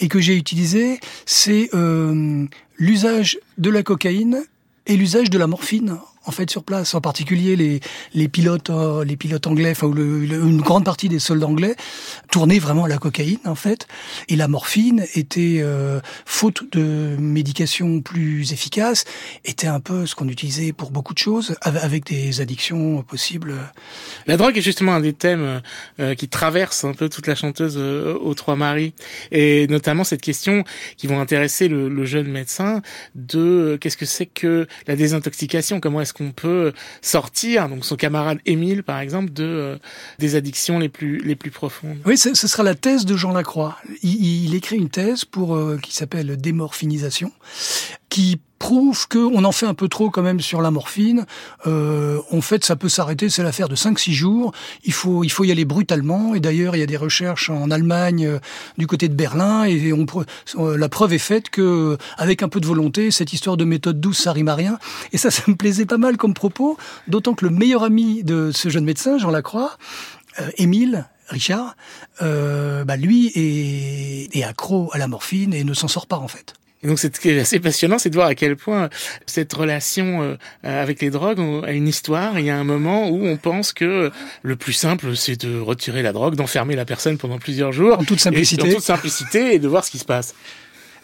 et 0.00 0.08
que 0.08 0.18
j'ai 0.18 0.36
utilisé, 0.36 0.98
c'est 1.24 1.70
euh, 1.72 2.46
l'usage 2.78 3.38
de 3.58 3.70
la 3.70 3.82
cocaïne 3.82 4.44
et 4.86 4.96
l'usage 4.96 5.30
de 5.30 5.38
la 5.38 5.46
morphine 5.46 5.98
en 6.28 6.30
fait 6.30 6.50
sur 6.50 6.62
place, 6.62 6.94
en 6.94 7.00
particulier 7.00 7.56
les, 7.56 7.80
les 8.12 8.28
pilotes 8.28 8.68
euh, 8.70 9.02
les 9.02 9.16
pilotes 9.16 9.46
anglais, 9.46 9.70
enfin 9.70 9.90
le, 9.92 10.24
une 10.24 10.60
grande 10.60 10.84
partie 10.84 11.08
des 11.08 11.18
soldats 11.18 11.46
anglais 11.46 11.74
tournaient 12.30 12.58
vraiment 12.58 12.84
à 12.84 12.88
la 12.88 12.98
cocaïne 12.98 13.38
en 13.46 13.54
fait, 13.54 13.88
et 14.28 14.36
la 14.36 14.46
morphine 14.46 15.06
était 15.14 15.60
euh, 15.60 16.00
faute 16.26 16.64
de 16.72 17.16
médication 17.18 18.02
plus 18.02 18.52
efficace, 18.52 19.04
était 19.46 19.66
un 19.66 19.80
peu 19.80 20.04
ce 20.04 20.14
qu'on 20.14 20.28
utilisait 20.28 20.72
pour 20.72 20.90
beaucoup 20.90 21.14
de 21.14 21.18
choses, 21.18 21.56
avec 21.62 22.04
des 22.04 22.42
addictions 22.42 23.02
possibles. 23.02 23.54
La 24.26 24.36
drogue 24.36 24.58
est 24.58 24.62
justement 24.62 24.94
un 24.94 25.00
des 25.00 25.14
thèmes 25.14 25.62
euh, 25.98 26.14
qui 26.14 26.28
traverse 26.28 26.84
un 26.84 26.92
peu 26.92 27.08
toute 27.08 27.26
la 27.26 27.34
chanteuse 27.34 27.78
aux 27.78 28.34
trois 28.34 28.56
maris, 28.56 28.92
et 29.32 29.66
notamment 29.68 30.04
cette 30.04 30.20
question 30.20 30.64
qui 30.98 31.06
vont 31.06 31.20
intéresser 31.20 31.68
le, 31.68 31.88
le 31.88 32.04
jeune 32.04 32.28
médecin 32.28 32.82
de 33.14 33.78
qu'est-ce 33.80 33.96
que 33.96 34.04
c'est 34.04 34.26
que 34.26 34.66
la 34.86 34.94
désintoxication, 34.94 35.80
comment 35.80 36.02
est-ce 36.02 36.12
qu'on 36.18 36.32
peut 36.32 36.72
sortir, 37.00 37.68
donc 37.68 37.84
son 37.84 37.96
camarade 37.96 38.38
Émile 38.44 38.82
par 38.82 39.00
exemple, 39.00 39.32
de 39.32 39.44
euh, 39.44 39.78
des 40.18 40.34
addictions 40.34 40.78
les 40.78 40.88
plus 40.88 41.18
les 41.18 41.36
plus 41.36 41.50
profondes. 41.50 41.98
Oui, 42.04 42.18
ce 42.18 42.34
sera 42.34 42.62
la 42.62 42.74
thèse 42.74 43.06
de 43.06 43.16
Jean 43.16 43.32
Lacroix. 43.32 43.78
Il, 44.02 44.54
écrit 44.54 44.76
une 44.76 44.90
thèse 44.90 45.24
pour 45.24 45.54
euh, 45.54 45.78
qui 45.82 45.94
s'appelle 45.94 46.36
démorphinisation, 46.36 47.32
qui 48.08 48.40
prouve 48.58 49.08
qu'on 49.08 49.44
en 49.44 49.52
fait 49.52 49.66
un 49.66 49.74
peu 49.74 49.88
trop 49.88 50.10
quand 50.10 50.22
même 50.22 50.40
sur 50.40 50.60
la 50.60 50.70
morphine. 50.70 51.26
Euh, 51.66 52.20
en 52.30 52.40
fait, 52.40 52.64
ça 52.64 52.76
peut 52.76 52.88
s'arrêter, 52.88 53.28
c'est 53.28 53.42
l'affaire 53.42 53.68
de 53.68 53.76
5-6 53.76 54.12
jours. 54.12 54.52
Il 54.84 54.92
faut, 54.92 55.24
il 55.24 55.30
faut 55.30 55.44
y 55.44 55.52
aller 55.52 55.64
brutalement. 55.64 56.34
Et 56.34 56.40
d'ailleurs, 56.40 56.76
il 56.76 56.80
y 56.80 56.82
a 56.82 56.86
des 56.86 56.96
recherches 56.96 57.50
en 57.50 57.70
Allemagne, 57.70 58.26
euh, 58.26 58.38
du 58.76 58.86
côté 58.86 59.08
de 59.08 59.14
Berlin, 59.14 59.64
et 59.64 59.92
on, 59.92 60.06
euh, 60.56 60.76
la 60.76 60.88
preuve 60.88 61.12
est 61.12 61.18
faite 61.18 61.50
que, 61.50 61.96
avec 62.16 62.42
un 62.42 62.48
peu 62.48 62.60
de 62.60 62.66
volonté, 62.66 63.10
cette 63.10 63.32
histoire 63.32 63.56
de 63.56 63.64
méthode 63.64 64.00
douce, 64.00 64.18
ça 64.18 64.32
rime 64.32 64.48
à 64.48 64.54
rien. 64.54 64.78
Et 65.12 65.18
ça, 65.18 65.30
ça 65.38 65.42
me 65.46 65.54
plaisait 65.54 65.86
pas 65.86 65.98
mal 65.98 66.16
comme 66.16 66.34
propos, 66.34 66.76
d'autant 67.06 67.34
que 67.34 67.44
le 67.44 67.50
meilleur 67.50 67.84
ami 67.84 68.24
de 68.24 68.50
ce 68.52 68.68
jeune 68.68 68.84
médecin, 68.84 69.18
Jean 69.18 69.30
Lacroix, 69.30 69.76
euh, 70.40 70.50
Émile, 70.56 71.06
Richard, 71.28 71.76
euh, 72.22 72.84
bah 72.84 72.96
lui 72.96 73.30
est, 73.34 74.34
est 74.34 74.44
accro 74.44 74.90
à 74.92 74.98
la 74.98 75.08
morphine 75.08 75.52
et 75.52 75.62
ne 75.62 75.74
s'en 75.74 75.88
sort 75.88 76.06
pas 76.06 76.16
en 76.16 76.28
fait. 76.28 76.54
Et 76.82 76.86
donc, 76.86 76.98
ce 76.98 77.08
qui 77.08 77.30
est 77.30 77.40
assez 77.40 77.58
passionnant, 77.58 77.98
c'est 77.98 78.08
de 78.10 78.14
voir 78.14 78.28
à 78.28 78.34
quel 78.36 78.56
point 78.56 78.88
cette 79.26 79.52
relation 79.52 80.22
euh, 80.22 80.36
avec 80.62 81.00
les 81.00 81.10
drogues 81.10 81.40
a 81.64 81.72
une 81.72 81.88
histoire. 81.88 82.38
Il 82.38 82.46
y 82.46 82.50
a 82.50 82.56
un 82.56 82.64
moment 82.64 83.08
où 83.08 83.26
on 83.26 83.36
pense 83.36 83.72
que 83.72 84.12
le 84.42 84.56
plus 84.56 84.72
simple, 84.72 85.16
c'est 85.16 85.44
de 85.44 85.58
retirer 85.58 86.02
la 86.02 86.12
drogue, 86.12 86.36
d'enfermer 86.36 86.76
la 86.76 86.84
personne 86.84 87.18
pendant 87.18 87.38
plusieurs 87.38 87.72
jours. 87.72 87.98
En 87.98 88.04
toute 88.04 88.20
simplicité. 88.20 88.68
Et, 88.68 88.70
en 88.70 88.74
toute 88.74 88.84
simplicité 88.84 89.54
et 89.54 89.58
de 89.58 89.66
voir 89.66 89.84
ce 89.84 89.90
qui 89.90 89.98
se 89.98 90.04
passe. 90.04 90.34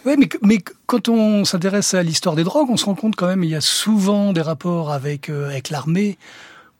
Oui, 0.06 0.14
mais, 0.18 0.28
mais 0.42 0.58
quand 0.86 1.08
on 1.08 1.44
s'intéresse 1.44 1.94
à 1.94 2.02
l'histoire 2.02 2.36
des 2.36 2.44
drogues, 2.44 2.68
on 2.70 2.76
se 2.76 2.84
rend 2.84 2.94
compte 2.94 3.16
quand 3.16 3.26
même 3.26 3.42
il 3.42 3.50
y 3.50 3.56
a 3.56 3.60
souvent 3.60 4.32
des 4.32 4.42
rapports 4.42 4.92
avec, 4.92 5.28
euh, 5.28 5.48
avec 5.48 5.70
l'armée, 5.70 6.18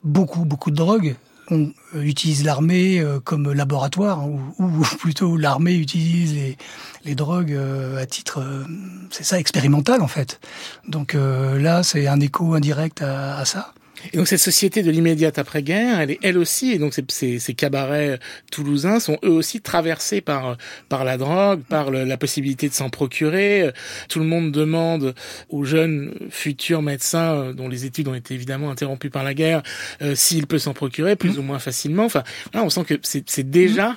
beaucoup, 0.04 0.44
beaucoup 0.44 0.70
de 0.70 0.76
drogues 0.76 1.16
on 1.50 1.72
utilise 1.94 2.44
l'armée 2.44 3.00
euh, 3.00 3.20
comme 3.20 3.52
laboratoire, 3.52 4.20
hein, 4.20 4.38
ou, 4.58 4.82
plutôt 4.98 5.36
l'armée 5.36 5.74
utilise 5.74 6.56
les, 7.04 7.14
drogues 7.14 7.52
euh, 7.52 8.02
à 8.02 8.06
titre, 8.06 8.40
euh, 8.40 8.64
c'est 9.10 9.24
ça, 9.24 9.38
expérimental 9.38 10.02
en 10.02 10.08
fait. 10.08 10.40
Donc 10.88 11.14
là, 11.14 11.82
c'est 11.82 12.06
un 12.06 12.20
écho 12.20 12.54
indirect 12.54 13.02
à 13.02 13.44
ça. 13.44 13.72
Et 14.12 14.16
donc 14.16 14.28
cette 14.28 14.40
société 14.40 14.82
de 14.82 14.90
l'immédiate 14.90 15.38
après-guerre, 15.38 16.00
elle 16.00 16.10
est 16.10 16.18
elle 16.22 16.38
aussi, 16.38 16.72
et 16.72 16.78
donc 16.78 16.94
ces, 16.94 17.38
ces, 17.38 17.54
cabarets 17.54 18.18
toulousains 18.50 19.00
sont 19.00 19.18
eux 19.24 19.30
aussi 19.30 19.60
traversés 19.60 20.20
par 20.20 20.56
par 20.88 21.04
la 21.04 21.16
drogue, 21.16 21.62
par 21.62 21.90
la 21.90 22.16
possibilité 22.16 22.68
de 22.68 22.74
s'en 22.74 22.90
procurer. 22.90 23.70
Tout 24.08 24.18
le 24.18 24.26
monde 24.26 24.52
demande 24.52 25.14
aux 25.48 25.64
jeunes 25.64 26.14
futurs 26.30 26.82
médecins 26.82 27.34
euh, 27.34 27.52
dont 27.52 27.68
les 27.68 27.84
études 27.84 28.08
ont 28.08 28.14
été 28.14 28.34
évidemment 28.34 28.70
interrompues 28.70 29.10
par 29.10 29.24
la 29.24 29.34
guerre 29.34 29.62
euh, 30.02 30.14
s'il 30.14 30.46
peut 30.46 30.58
s'en 30.58 30.74
procurer 30.74 31.16
plus 31.16 31.36
mmh. 31.36 31.38
ou 31.38 31.42
moins 31.42 31.58
facilement. 31.58 32.04
Enfin, 32.04 32.22
là, 32.52 32.62
on 32.62 32.70
sent 32.70 32.84
que 32.84 32.94
c'est 33.02 33.50
déjà 33.50 33.96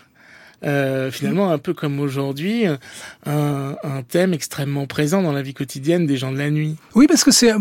euh, 0.63 1.11
finalement 1.11 1.51
un 1.51 1.59
peu 1.59 1.73
comme 1.73 1.99
aujourd'hui, 1.99 2.65
un, 2.65 2.77
un, 3.83 4.01
thème 4.07 4.33
extrêmement 4.33 4.87
présent 4.87 5.21
dans 5.21 5.31
la 5.31 5.41
vie 5.41 5.53
quotidienne 5.53 6.07
des 6.07 6.17
gens 6.17 6.31
de 6.31 6.37
la 6.37 6.49
nuit. 6.49 6.77
Oui, 6.95 7.05
parce 7.07 7.23
que 7.23 7.31
c'est, 7.31 7.53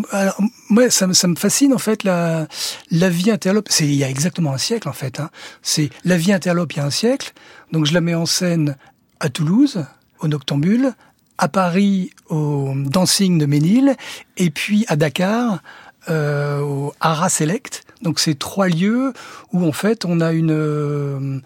moi, 0.71 0.89
ça, 0.89 1.13
ça, 1.13 1.29
me 1.29 1.37
fascine 1.37 1.75
en 1.75 1.79
fait 1.79 2.05
la 2.05 2.47
la 2.91 3.09
vie 3.11 3.31
interlope. 3.31 3.69
C'est 3.71 3.85
il 3.85 3.95
y 3.95 4.05
a 4.05 4.09
exactement 4.09 4.53
un 4.55 4.59
siècle 4.59 4.89
en 4.89 4.95
fait. 4.95 5.21
Hein. 5.21 5.31
C'est 5.63 5.91
la 6.05 6.17
vie 6.17 6.33
interlope 6.33 6.73
il 6.73 6.79
y 6.79 6.81
a 6.81 6.87
un 6.87 6.91
siècle. 6.91 7.33
Donc 7.73 7.85
je 7.85 7.93
la 7.93 8.01
mets 8.01 8.15
en 8.15 8.27
scène 8.27 8.77
à 9.21 9.29
Toulouse, 9.29 9.85
au 10.21 10.29
Noctambule, 10.29 10.93
à 11.39 11.49
Paris 11.49 12.11
au 12.29 12.73
Dancing 12.75 13.39
de 13.39 13.47
Ménil, 13.47 13.97
et 14.37 14.51
puis 14.51 14.85
à 14.89 14.97
Dakar 14.97 15.63
euh, 16.09 16.61
au 16.61 16.95
Ara 17.01 17.29
Select. 17.29 17.85
Donc 18.03 18.21
c'est 18.21 18.39
trois 18.39 18.69
lieux 18.69 19.13
où 19.53 19.67
en 19.67 19.73
fait 19.73 20.05
on 20.05 20.21
a 20.21 20.33
une 20.33 20.53
euh, 20.53 21.41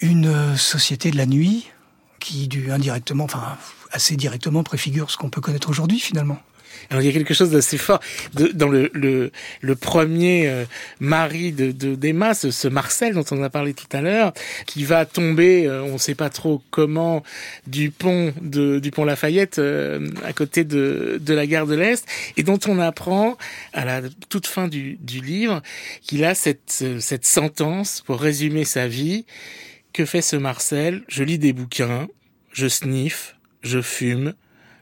une 0.00 0.26
euh, 0.26 0.56
société 0.56 1.10
de 1.10 1.16
la 1.16 1.26
nuit 1.26 1.68
qui, 2.18 2.48
du, 2.48 2.70
indirectement, 2.70 3.24
enfin 3.24 3.56
assez 3.92 4.16
directement, 4.16 4.62
préfigure 4.62 5.10
ce 5.10 5.16
qu'on 5.16 5.30
peut 5.30 5.40
connaître 5.40 5.68
aujourd'hui 5.70 5.98
finalement. 5.98 6.38
Alors 6.88 7.02
il 7.02 7.06
y 7.06 7.08
a 7.08 7.12
quelque 7.12 7.34
chose 7.34 7.50
d'assez 7.50 7.76
fort 7.76 8.00
de, 8.34 8.46
dans 8.48 8.68
le, 8.68 8.90
le, 8.94 9.32
le 9.60 9.76
premier 9.76 10.48
euh, 10.48 10.64
mari 10.98 11.52
de 11.52 11.72
d'Emma, 11.72 12.32
ce, 12.32 12.50
ce, 12.50 12.68
Marcel 12.68 13.14
dont 13.14 13.24
on 13.32 13.42
a 13.42 13.50
parlé 13.50 13.74
tout 13.74 13.88
à 13.92 14.00
l'heure, 14.00 14.32
qui 14.66 14.84
va 14.84 15.04
tomber, 15.04 15.66
euh, 15.66 15.82
on 15.82 15.94
ne 15.94 15.98
sait 15.98 16.14
pas 16.14 16.30
trop 16.30 16.62
comment, 16.70 17.22
du 17.66 17.90
pont 17.90 18.32
de, 18.40 18.78
du 18.78 18.90
pont 18.92 19.04
Lafayette 19.04 19.60
à 20.24 20.32
côté 20.32 20.64
de, 20.64 21.18
de 21.20 21.34
la 21.34 21.46
gare 21.46 21.66
de 21.66 21.74
l'Est, 21.74 22.06
et 22.36 22.42
dont 22.44 22.60
on 22.66 22.78
apprend 22.78 23.36
à 23.72 23.84
la 23.84 24.00
toute 24.28 24.46
fin 24.46 24.68
du, 24.68 24.96
du 25.00 25.20
livre 25.20 25.62
qu'il 26.02 26.24
a 26.24 26.34
cette, 26.34 26.84
cette 27.00 27.26
sentence 27.26 28.02
pour 28.06 28.20
résumer 28.20 28.64
sa 28.64 28.88
vie 28.88 29.26
que 29.92 30.04
fait 30.04 30.22
ce 30.22 30.36
Marcel? 30.36 31.02
Je 31.08 31.24
lis 31.24 31.38
des 31.38 31.52
bouquins, 31.52 32.08
je 32.52 32.68
sniffe, 32.68 33.36
je 33.62 33.80
fume, 33.80 34.34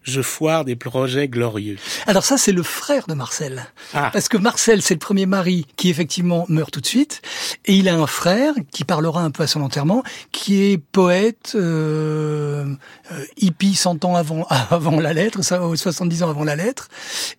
je 0.02 0.22
foire 0.22 0.64
des 0.64 0.76
projets 0.76 1.28
glorieux. 1.28 1.76
Alors 2.06 2.24
ça, 2.24 2.38
c'est 2.38 2.52
le 2.52 2.62
frère 2.62 3.06
de 3.06 3.14
Marcel. 3.14 3.66
Ah. 3.94 4.10
Parce 4.12 4.28
que 4.28 4.36
Marcel, 4.36 4.82
c'est 4.82 4.94
le 4.94 4.98
premier 4.98 5.26
mari 5.26 5.66
qui 5.76 5.90
effectivement 5.90 6.46
meurt 6.48 6.72
tout 6.72 6.80
de 6.80 6.86
suite. 6.86 7.20
Et 7.66 7.74
il 7.74 7.88
a 7.88 7.94
un 7.94 8.06
frère 8.06 8.54
qui 8.72 8.84
parlera 8.84 9.22
un 9.22 9.30
peu 9.30 9.42
à 9.42 9.46
son 9.46 9.60
enterrement, 9.60 10.02
qui 10.32 10.62
est 10.62 10.78
poète, 10.78 11.52
euh, 11.54 12.74
euh 13.12 13.24
hippie 13.36 13.74
100 13.74 14.04
ans 14.04 14.16
avant, 14.16 14.46
avant 14.70 14.98
la 14.98 15.12
lettre, 15.12 15.42
70 15.42 16.22
ans 16.22 16.30
avant 16.30 16.44
la 16.44 16.56
lettre, 16.56 16.88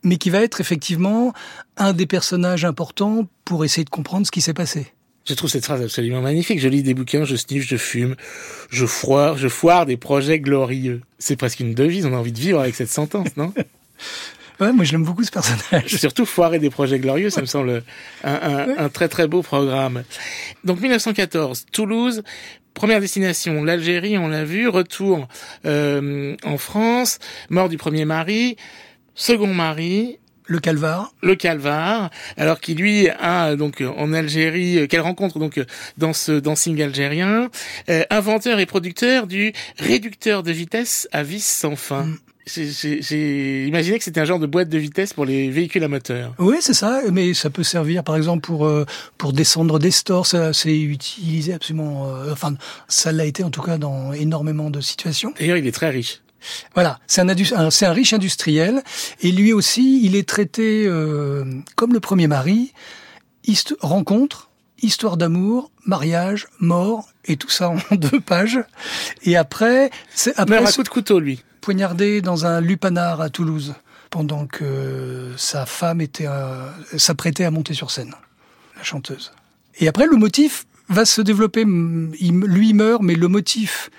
mais 0.04 0.18
qui 0.18 0.30
va 0.30 0.42
être 0.42 0.62
effectivement 0.62 1.34
un 1.78 1.94
des 1.94 2.06
personnages 2.06 2.66
importants 2.66 3.28
pour 3.46 3.66
essayer 3.66 3.86
de 3.86 3.90
comprendre 3.90 4.28
ce 4.28 4.32
qui 4.32 4.42
s'est 4.42 4.54
passé. 4.54 4.94
Je 5.26 5.34
trouve 5.34 5.50
cette 5.50 5.66
phrase 5.66 5.82
absolument 5.82 6.22
magnifique. 6.22 6.60
Je 6.60 6.68
lis 6.68 6.82
des 6.82 6.94
bouquins, 6.94 7.24
je 7.24 7.36
sniffe, 7.36 7.68
je 7.68 7.78
fume, 7.78 8.16
je 8.70 8.86
foire, 8.86 9.38
je 9.38 9.48
foire 9.48 9.86
des 9.86 9.98
projets 9.98 10.40
glorieux. 10.40 11.02
C'est 11.20 11.36
presque 11.36 11.60
une 11.60 11.74
devise. 11.74 12.06
On 12.06 12.14
a 12.14 12.18
envie 12.18 12.32
de 12.32 12.40
vivre 12.40 12.60
avec 12.60 12.76
cette 12.76 12.90
sentence, 12.90 13.38
non? 13.38 13.54
Ouais, 14.60 14.74
moi 14.74 14.84
je 14.84 14.92
l'aime 14.92 15.06
beaucoup 15.06 15.24
ce 15.24 15.32
personnage. 15.32 15.88
Surtout 15.98 16.26
foirer 16.26 16.60
des 16.60 16.70
projets 16.70 17.00
glorieux, 17.00 17.30
ça 17.30 17.40
me 17.40 17.46
semble 17.46 17.82
un, 18.26 18.34
un, 18.34 18.78
un, 18.78 18.90
très 18.90 19.08
très 19.08 19.26
beau 19.26 19.42
programme. 19.42 20.04
Donc 20.66 20.82
1914, 20.82 21.68
Toulouse, 21.72 22.24
première 22.74 23.00
destination, 23.00 23.64
l'Algérie, 23.64 24.18
on 24.18 24.28
l'a 24.28 24.44
vu, 24.44 24.68
retour 24.68 25.28
euh, 25.66 26.36
en 26.44 26.58
France, 26.58 27.20
mort 27.50 27.70
du 27.70 27.78
premier 27.78 28.04
mari, 28.04 28.58
second 29.16 29.54
mari, 29.54 30.20
le 30.50 30.60
Calvar. 30.60 31.14
Le 31.22 31.36
Calvar, 31.36 32.10
alors 32.38 32.60
qu'il 32.60 32.78
lui 32.78 33.08
a 33.08 33.56
donc 33.56 33.82
en 33.82 34.14
Algérie, 34.14 34.88
qu'elle 34.88 35.02
rencontre 35.02 35.40
donc 35.40 35.62
dans 35.98 36.14
ce 36.14 36.34
dancing 36.34 36.82
algérien, 36.82 37.50
inventeur 38.10 38.60
et 38.60 38.66
producteur 38.66 39.28
du 39.28 39.54
réducteur 39.78 40.44
de 40.44 40.52
vitesse 40.52 41.08
à 41.12 41.24
vis 41.24 41.46
sans 41.46 41.76
fin. 41.76 42.04
Mm 42.04 42.18
j'ai 42.50 43.68
imaginé 43.68 43.98
que 43.98 44.04
c'était 44.04 44.20
un 44.20 44.26
genre 44.26 44.40
de 44.40 44.46
boîte 44.46 44.70
de 44.70 44.78
vitesse 44.78 45.14
pour 45.14 45.26
les 45.26 45.50
véhicules 45.50 45.84
à 45.84 45.88
moteur. 45.88 46.34
Oui, 46.40 46.58
c'est 46.62 46.74
ça, 46.74 47.02
mais 47.12 47.34
ça 47.34 47.50
peut 47.50 47.64
servir 47.64 48.04
par 48.04 48.16
exemple 48.16 48.42
pour 48.42 48.66
euh, 48.66 48.86
pour 49.18 49.34
descendre 49.34 49.80
des 49.80 49.92
stores, 49.92 50.26
ça 50.26 50.54
c'est 50.54 50.78
utilisé 50.78 51.54
absolument 51.54 52.08
euh, 52.08 52.32
enfin 52.32 52.56
ça 52.88 53.12
l'a 53.12 53.26
été 53.26 53.44
en 53.44 53.50
tout 53.50 53.62
cas 53.62 53.78
dans 53.78 54.14
énormément 54.14 54.70
de 54.70 54.82
situations. 54.82 55.34
D'ailleurs, 55.40 55.58
il 55.58 55.68
est 55.68 55.72
très 55.72 55.90
riche. 55.90 56.22
Voilà, 56.74 57.00
c'est 57.08 57.22
un, 57.22 57.92
riche 57.92 58.14
industriel 58.14 58.84
et 59.22 59.32
lui 59.32 59.54
aussi, 59.54 60.02
il 60.04 60.16
est 60.16 60.28
traité 60.28 60.86
euh, 60.86 61.46
comme 61.76 61.94
le 61.94 62.00
premier 62.00 62.28
mari, 62.28 62.74
rencontre, 63.82 64.50
histoire 64.82 65.18
d'amour, 65.18 65.72
mariage, 65.86 66.48
mort 66.60 67.10
et 67.26 67.36
tout 67.36 67.50
ça 67.50 67.70
en 67.70 67.78
deux 67.96 68.20
pages. 68.20 68.60
Et 69.24 69.36
après, 69.36 69.90
c'est 70.14 70.38
après. 70.38 70.58
un 70.58 70.72
coup 70.72 70.84
de 70.84 70.90
couteau, 70.90 71.20
lui 71.20 71.44
poignardé 71.60 72.22
dans 72.22 72.46
un 72.46 72.62
lupanar 72.62 73.22
à 73.22 73.30
Toulouse 73.30 73.76
pendant 74.10 74.48
que 74.48 75.34
sa 75.38 75.66
femme 75.66 76.02
était 76.02 76.28
s'apprêtait 76.98 77.44
à 77.44 77.52
monter 77.52 77.74
sur 77.74 77.92
scène, 77.92 78.14
la 78.76 78.84
chanteuse. 78.84 79.32
Et 79.78 79.88
après, 79.88 80.08
le 80.08 80.18
motif 80.18 80.66
va 80.88 81.06
se 81.06 81.22
développer. 81.22 81.64
lui 81.64 82.74
meurt, 82.74 83.04
mais 83.04 83.14
le 83.14 83.28
motif 83.28 83.92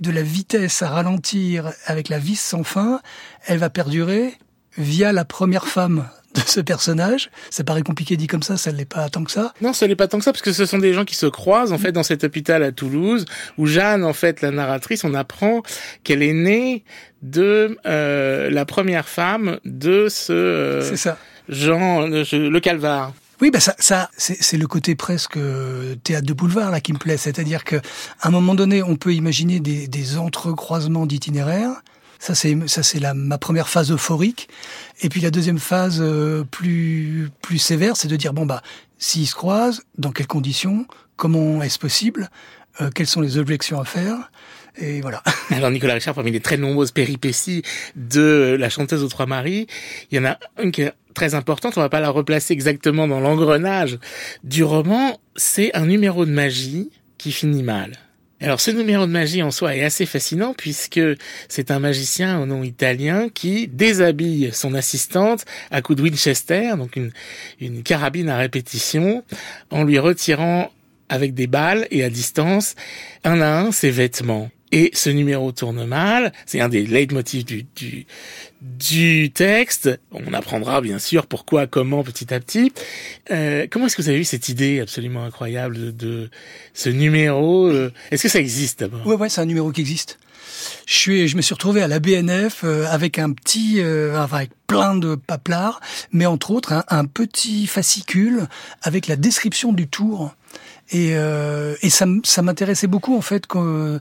de 0.00 0.10
la 0.10 0.22
vitesse 0.22 0.82
à 0.82 0.88
ralentir 0.88 1.72
avec 1.86 2.08
la 2.08 2.18
vis 2.18 2.40
sans 2.40 2.64
fin, 2.64 3.00
elle 3.46 3.58
va 3.58 3.70
perdurer 3.70 4.34
via 4.76 5.12
la 5.12 5.24
première 5.24 5.66
femme 5.66 6.08
de 6.34 6.40
ce 6.40 6.60
personnage. 6.60 7.30
Ça 7.50 7.64
paraît 7.64 7.82
compliqué 7.82 8.16
dit 8.16 8.26
comme 8.26 8.42
ça, 8.42 8.56
ça 8.56 8.72
ne 8.72 8.76
l'est 8.76 8.84
pas 8.84 9.08
tant 9.08 9.24
que 9.24 9.30
ça. 9.30 9.52
Non, 9.60 9.72
ça 9.72 9.86
n'est 9.86 9.96
pas 9.96 10.08
tant 10.08 10.18
que 10.18 10.24
ça, 10.24 10.32
parce 10.32 10.42
que 10.42 10.52
ce 10.52 10.64
sont 10.64 10.78
des 10.78 10.92
gens 10.92 11.04
qui 11.04 11.16
se 11.16 11.26
croisent, 11.26 11.72
en 11.72 11.78
fait, 11.78 11.92
dans 11.92 12.02
cet 12.02 12.24
hôpital 12.24 12.62
à 12.62 12.72
Toulouse, 12.72 13.24
où 13.58 13.66
Jeanne, 13.66 14.04
en 14.04 14.12
fait, 14.12 14.40
la 14.40 14.50
narratrice, 14.50 15.04
on 15.04 15.14
apprend 15.14 15.62
qu'elle 16.04 16.22
est 16.22 16.32
née 16.32 16.84
de 17.22 17.76
euh, 17.86 18.48
la 18.50 18.64
première 18.64 19.08
femme 19.08 19.58
de 19.64 20.08
ce 20.08 20.32
euh, 20.32 20.82
C'est 20.82 20.96
ça. 20.96 21.18
Jean, 21.48 22.06
le 22.06 22.58
Calvar. 22.60 23.12
Oui, 23.40 23.50
bah 23.50 23.60
ça, 23.60 23.74
ça 23.78 24.10
c'est 24.16 24.58
le 24.58 24.66
côté 24.66 24.94
presque 24.94 25.36
euh, 25.36 25.94
théâtre 25.96 26.26
de 26.26 26.32
boulevard 26.32 26.70
là 26.70 26.80
qui 26.80 26.92
me 26.92 26.98
plaît, 26.98 27.16
c'est-à-dire 27.16 27.64
que 27.64 27.76
à 28.20 28.28
un 28.28 28.30
moment 28.30 28.54
donné, 28.54 28.82
on 28.82 28.96
peut 28.96 29.14
imaginer 29.14 29.60
des, 29.60 29.88
des 29.88 30.18
entrecroisements 30.18 31.06
d'itinéraires 31.06 31.82
ça, 32.20 32.34
c'est 32.34 32.54
ça, 32.66 32.82
c'est 32.82 33.00
ma 33.14 33.38
première 33.38 33.68
phase 33.68 33.90
euphorique. 33.90 34.48
Et 35.00 35.08
puis 35.08 35.22
la 35.22 35.30
deuxième 35.30 35.58
phase 35.58 36.00
euh, 36.02 36.44
plus 36.44 37.30
plus 37.40 37.58
sévère, 37.58 37.96
c'est 37.96 38.08
de 38.08 38.16
dire 38.16 38.34
bon 38.34 38.44
bah 38.44 38.62
s'ils 38.98 39.26
se 39.26 39.34
croisent, 39.34 39.82
dans 39.96 40.12
quelles 40.12 40.26
conditions, 40.26 40.86
comment 41.16 41.62
est-ce 41.62 41.78
possible, 41.78 42.28
euh, 42.82 42.90
quelles 42.94 43.06
sont 43.06 43.22
les 43.22 43.38
objections 43.38 43.80
à 43.80 43.86
faire. 43.86 44.30
Et 44.76 45.00
voilà. 45.00 45.22
Alors 45.50 45.70
Nicolas 45.70 45.94
Richard, 45.94 46.14
parmi 46.14 46.30
les 46.30 46.40
très 46.40 46.58
nombreuses 46.58 46.92
péripéties 46.92 47.62
de 47.96 48.54
la 48.60 48.68
chanteuse 48.68 49.02
aux 49.02 49.08
trois 49.08 49.26
maris, 49.26 49.66
il 50.10 50.16
y 50.16 50.20
en 50.20 50.26
a 50.26 50.38
une 50.62 50.72
qui 50.72 50.82
est 50.82 50.92
très 51.14 51.34
importante, 51.34 51.76
on 51.76 51.80
va 51.80 51.88
pas 51.88 52.00
la 52.00 52.10
replacer 52.10 52.52
exactement 52.52 53.08
dans 53.08 53.20
l'engrenage 53.20 53.98
du 54.44 54.64
roman, 54.64 55.18
c'est 55.36 55.74
un 55.74 55.86
numéro 55.86 56.24
de 56.24 56.30
magie 56.30 56.90
qui 57.18 57.32
finit 57.32 57.62
mal. 57.62 57.92
Alors 58.42 58.60
ce 58.60 58.70
numéro 58.70 59.06
de 59.06 59.12
magie 59.12 59.42
en 59.42 59.50
soi 59.50 59.76
est 59.76 59.84
assez 59.84 60.06
fascinant 60.06 60.54
puisque 60.56 61.00
c'est 61.48 61.70
un 61.70 61.78
magicien 61.78 62.40
au 62.40 62.46
nom 62.46 62.62
italien 62.62 63.28
qui 63.28 63.68
déshabille 63.68 64.50
son 64.54 64.72
assistante 64.74 65.44
à 65.70 65.82
coup 65.82 65.94
de 65.94 66.00
Winchester, 66.00 66.72
donc 66.78 66.96
une, 66.96 67.12
une 67.60 67.82
carabine 67.82 68.30
à 68.30 68.38
répétition, 68.38 69.24
en 69.70 69.84
lui 69.84 69.98
retirant 69.98 70.70
avec 71.10 71.34
des 71.34 71.48
balles 71.48 71.86
et 71.90 72.02
à 72.02 72.08
distance 72.08 72.76
un 73.24 73.42
à 73.42 73.60
un 73.60 73.72
ses 73.72 73.90
vêtements. 73.90 74.50
Et 74.72 74.90
ce 74.94 75.10
numéro 75.10 75.50
tourne 75.50 75.84
mal, 75.84 76.32
c'est 76.46 76.60
un 76.60 76.68
des 76.68 76.86
leitmotifs 76.86 77.44
du, 77.44 77.66
du, 77.74 78.06
du 78.60 79.30
texte. 79.32 79.90
On 80.12 80.32
apprendra 80.32 80.80
bien 80.80 80.98
sûr 81.00 81.26
pourquoi, 81.26 81.66
comment, 81.66 82.04
petit 82.04 82.32
à 82.32 82.38
petit. 82.38 82.72
Euh, 83.32 83.66
comment 83.68 83.86
est-ce 83.86 83.96
que 83.96 84.02
vous 84.02 84.08
avez 84.08 84.20
eu 84.20 84.24
cette 84.24 84.48
idée 84.48 84.80
absolument 84.80 85.24
incroyable 85.24 85.96
de, 85.96 86.30
ce 86.72 86.88
numéro 86.88 87.66
euh, 87.66 87.92
Est-ce 88.12 88.24
que 88.24 88.28
ça 88.28 88.38
existe 88.38 88.80
d'abord? 88.80 89.04
Ouais, 89.06 89.16
ouais, 89.16 89.28
c'est 89.28 89.40
un 89.40 89.46
numéro 89.46 89.72
qui 89.72 89.80
existe. 89.80 90.18
Je 90.86 90.94
suis, 90.94 91.28
je 91.28 91.36
me 91.36 91.42
suis 91.42 91.54
retrouvé 91.54 91.82
à 91.82 91.88
la 91.88 91.98
BNF 91.98 92.62
euh, 92.62 92.86
avec 92.86 93.18
un 93.18 93.32
petit, 93.32 93.82
enfin, 94.14 94.36
avec 94.36 94.50
plein 94.68 94.94
de 94.94 95.16
paplards, 95.16 95.80
mais 96.12 96.26
entre 96.26 96.52
autres 96.52 96.84
un 96.88 97.06
petit 97.06 97.66
fascicule 97.66 98.46
avec 98.82 99.08
la 99.08 99.16
description 99.16 99.72
du 99.72 99.88
tour 99.88 100.34
et, 100.90 101.12
euh, 101.14 101.76
et 101.82 101.90
ça, 101.90 102.06
ça 102.24 102.42
m'intéressait 102.42 102.86
beaucoup 102.86 103.16
en 103.16 103.20
fait 103.20 103.44
euh, 103.54 103.98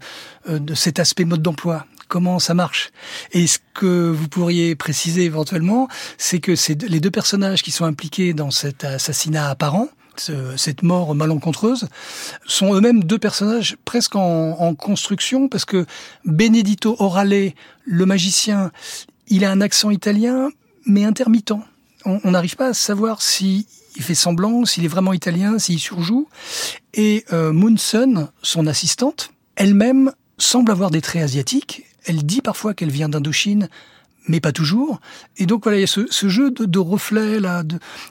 de 0.48 0.74
cet 0.74 1.00
aspect 1.00 1.26
mode 1.26 1.42
d'emploi. 1.42 1.86
Comment 2.08 2.40
ça 2.40 2.56
marche 2.56 2.90
Et 3.34 3.46
ce 3.46 3.60
que 3.76 4.10
vous 4.10 4.28
pourriez 4.28 4.76
préciser 4.76 5.26
éventuellement, 5.26 5.88
c'est 6.18 6.40
que 6.40 6.56
c'est 6.56 6.82
les 6.82 7.00
deux 7.00 7.12
personnages 7.12 7.62
qui 7.62 7.70
sont 7.70 7.86
impliqués 7.86 8.34
dans 8.34 8.50
cet 8.50 8.84
assassinat 8.84 9.48
apparent, 9.48 9.90
cette 10.58 10.82
mort 10.82 11.14
malencontreuse, 11.14 11.88
sont 12.48 12.74
eux-mêmes 12.74 13.04
deux 13.04 13.20
personnages 13.20 13.78
presque 13.86 14.16
en, 14.16 14.58
en, 14.60 14.74
construction, 14.74 15.48
parce 15.48 15.66
que 15.66 15.86
Benedito 16.26 16.96
Orale, 16.98 17.52
le 17.86 18.06
magicien, 18.08 18.72
il 19.28 19.46
a 19.46 19.52
un 19.52 19.62
accent 19.62 19.92
italien, 19.92 20.50
mais 20.88 21.06
intermittent. 21.06 21.54
On 22.06 22.32
n'arrive 22.32 22.56
pas 22.56 22.70
à 22.70 22.74
savoir 22.74 23.22
si 23.22 23.68
il 24.00 24.06
fait 24.06 24.16
semblant, 24.16 24.66
s'il 24.66 24.86
est 24.86 24.90
vraiment 24.90 25.14
italien, 25.14 25.60
s'il 25.60 25.80
surjoue. 25.80 26.28
Et 26.94 27.26
euh, 27.34 27.52
Munson, 27.52 28.30
son 28.42 28.66
assistante, 28.66 29.32
elle-même 29.56 30.12
semble 30.38 30.72
avoir 30.72 30.90
des 30.90 31.02
traits 31.02 31.24
asiatiques. 31.24 31.84
Elle 32.06 32.26
dit 32.26 32.42
parfois 32.42 32.74
qu'elle 32.74 32.92
vient 32.92 33.10
d'Indochine, 33.10 33.70
mais 34.28 34.40
pas 34.40 34.54
toujours. 34.54 35.02
Et 35.38 35.46
donc 35.46 35.64
voilà, 35.64 35.78
il 35.78 35.82
y 35.82 35.84
a 35.84 35.88
ce, 35.88 36.30
jeu 36.30 36.50
de, 36.50 36.80
reflets 36.80 37.42
là, 37.42 37.64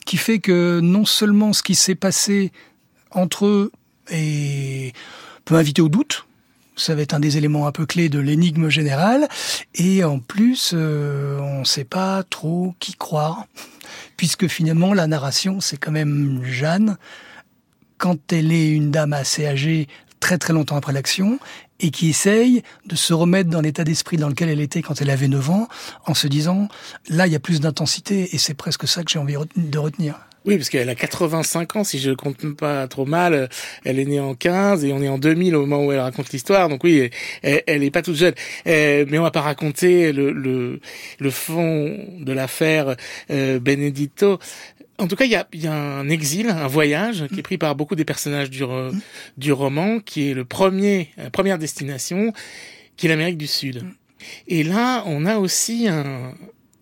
qui 0.05 0.18
fait 0.18 0.40
que 0.40 0.81
non 0.81 1.07
seulement 1.07 1.55
ce 1.55 1.62
qui 1.62 1.74
s'est 1.74 1.94
passé 1.94 2.53
entre 3.11 3.46
eux 3.46 3.72
peut 4.07 5.55
inviter 5.55 5.81
au 5.81 5.88
doute, 5.88 6.27
ça 6.77 6.94
va 6.94 7.03
être 7.03 7.14
un 7.14 7.20
des 7.20 7.38
éléments 7.38 7.66
un 7.66 7.72
peu 7.72 7.87
clés 7.87 8.09
de 8.09 8.18
l'énigme 8.18 8.68
générale, 8.68 9.29
et 9.74 10.05
en 10.05 10.18
plus, 10.18 10.72
euh, 10.74 11.38
on 11.40 11.61
ne 11.61 11.64
sait 11.64 11.85
pas 11.85 12.22
trop 12.22 12.74
qui 12.79 12.94
croire 12.94 13.46
puisque 14.16 14.46
finalement 14.48 14.94
la 14.94 15.06
narration, 15.06 15.61
c'est 15.61 15.76
quand 15.76 15.92
même 15.92 16.42
Jeanne, 16.44 16.96
quand 17.98 18.32
elle 18.32 18.52
est 18.52 18.70
une 18.70 18.90
dame 18.90 19.12
assez 19.12 19.46
âgée, 19.46 19.88
très 20.20 20.38
très 20.38 20.52
longtemps 20.52 20.76
après 20.76 20.92
l'action, 20.92 21.38
et 21.80 21.90
qui 21.90 22.08
essaye 22.08 22.62
de 22.87 22.96
se 22.96 23.14
remettre 23.14 23.50
dans 23.50 23.61
l'état 23.61 23.84
d'esprit 23.84 24.16
dans 24.16 24.28
lequel 24.28 24.48
elle 24.48 24.61
était 24.61 24.82
quand 24.82 25.00
elle 25.00 25.11
avait 25.11 25.28
9 25.28 25.50
ans, 25.50 25.68
en 26.06 26.14
se 26.14 26.26
disant, 26.26 26.68
là, 27.08 27.26
il 27.26 27.32
y 27.32 27.37
a 27.37 27.40
plus 27.40 27.61
d'intensité, 27.61 28.34
et 28.34 28.38
c'est 28.38 28.54
presque 28.54 28.88
ça 28.88 29.04
que 29.04 29.11
j'ai 29.11 29.18
envie 29.18 29.37
de 29.56 29.78
retenir. 29.78 30.27
Oui, 30.48 30.56
parce 30.56 30.70
qu'elle 30.70 30.88
a 30.88 30.94
85 30.94 31.76
ans, 31.76 31.84
si 31.84 31.98
je 31.98 32.11
compte 32.11 32.42
pas 32.56 32.88
trop 32.88 33.04
mal. 33.04 33.50
Elle 33.84 33.98
est 33.98 34.06
née 34.06 34.18
en 34.18 34.34
15 34.34 34.82
et 34.82 34.94
on 34.94 35.02
est 35.02 35.08
en 35.08 35.18
2000 35.18 35.54
au 35.54 35.66
moment 35.66 35.84
où 35.84 35.92
elle 35.92 36.00
raconte 36.00 36.32
l'histoire. 36.32 36.70
Donc 36.70 36.84
oui, 36.84 37.11
elle, 37.42 37.62
elle 37.66 37.84
est 37.84 37.90
pas 37.90 38.00
toute 38.00 38.16
jeune. 38.16 38.32
Euh, 38.66 39.04
mais 39.11 39.18
on 39.18 39.22
va 39.24 39.30
pas 39.30 39.42
raconter 39.42 40.11
le, 40.11 40.32
le, 40.32 40.80
le 41.18 41.30
fond 41.30 41.98
de 42.18 42.32
l'affaire 42.32 42.96
euh, 43.30 43.61
Benedito. 43.61 44.38
En 44.96 45.06
tout 45.06 45.16
cas, 45.16 45.26
il 45.26 45.32
y 45.32 45.37
a, 45.37 45.46
y 45.52 45.66
a, 45.66 45.74
un 45.74 46.08
exil, 46.08 46.48
un 46.48 46.66
voyage 46.66 47.26
qui 47.28 47.40
est 47.40 47.42
pris 47.42 47.58
par 47.58 47.76
beaucoup 47.76 47.94
des 47.94 48.06
personnages 48.06 48.48
du, 48.48 48.64
du 49.37 49.52
roman, 49.52 50.00
qui 50.00 50.30
est 50.30 50.34
le 50.34 50.46
premier, 50.46 51.11
la 51.18 51.28
première 51.28 51.58
destination, 51.58 52.32
qui 52.96 53.04
est 53.04 53.11
l'Amérique 53.11 53.37
du 53.37 53.46
Sud. 53.46 53.84
Et 54.46 54.62
là, 54.62 55.04
on 55.04 55.26
a 55.26 55.37
aussi 55.37 55.88
un, 55.88 56.32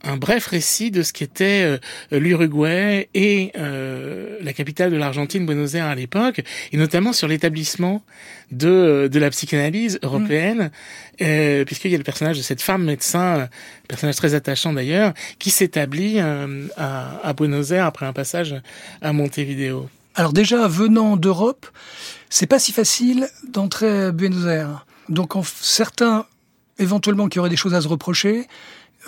un 0.05 0.17
bref 0.17 0.47
récit 0.47 0.91
de 0.91 1.03
ce 1.03 1.13
qu'était 1.13 1.79
euh, 2.13 2.19
l'Uruguay 2.19 3.09
et 3.15 3.53
euh, 3.57 4.39
la 4.41 4.53
capitale 4.53 4.91
de 4.91 4.97
l'Argentine, 4.97 5.47
Buenos 5.47 5.75
Aires 5.75 5.87
à 5.87 5.95
l'époque, 5.95 6.43
et 6.73 6.77
notamment 6.77 7.13
sur 7.13 7.29
l'établissement 7.29 8.03
de, 8.51 8.69
euh, 8.69 9.09
de 9.09 9.19
la 9.19 9.31
psychanalyse 9.31 9.99
européenne, 10.03 10.71
mm. 11.21 11.65
puisqu'il 11.65 11.91
y 11.91 11.95
a 11.95 11.99
le 11.99 12.05
personnage 12.05 12.37
de 12.37 12.43
cette 12.43 12.63
femme 12.63 12.85
médecin, 12.85 13.49
personnage 13.89 14.17
très 14.17 14.35
attachant 14.35 14.73
d'ailleurs, 14.73 15.13
qui 15.39 15.51
s'établit 15.51 16.21
à, 16.21 16.47
à 17.23 17.33
Buenos 17.33 17.71
Aires 17.71 17.87
après 17.87 18.07
un 18.07 18.13
passage 18.13 18.55
à 19.03 19.13
Montevideo. 19.13 19.89
Alors 20.15 20.33
déjà, 20.33 20.67
venant 20.69 21.17
d'Europe, 21.17 21.67
c'est 22.31 22.47
pas 22.47 22.59
si 22.59 22.73
facile 22.73 23.29
d'entrer 23.49 24.07
à 24.07 24.13
Buenos 24.13 24.47
Aires. 24.47 24.87
Donc 25.09 25.37
en, 25.37 25.43
certains, 25.43 26.27
éventuellement, 26.79 27.29
qui 27.29 27.39
auraient 27.39 27.51
des 27.51 27.57
choses 27.57 27.75
à 27.75 27.81
se 27.81 27.89
reprocher, 27.89 28.47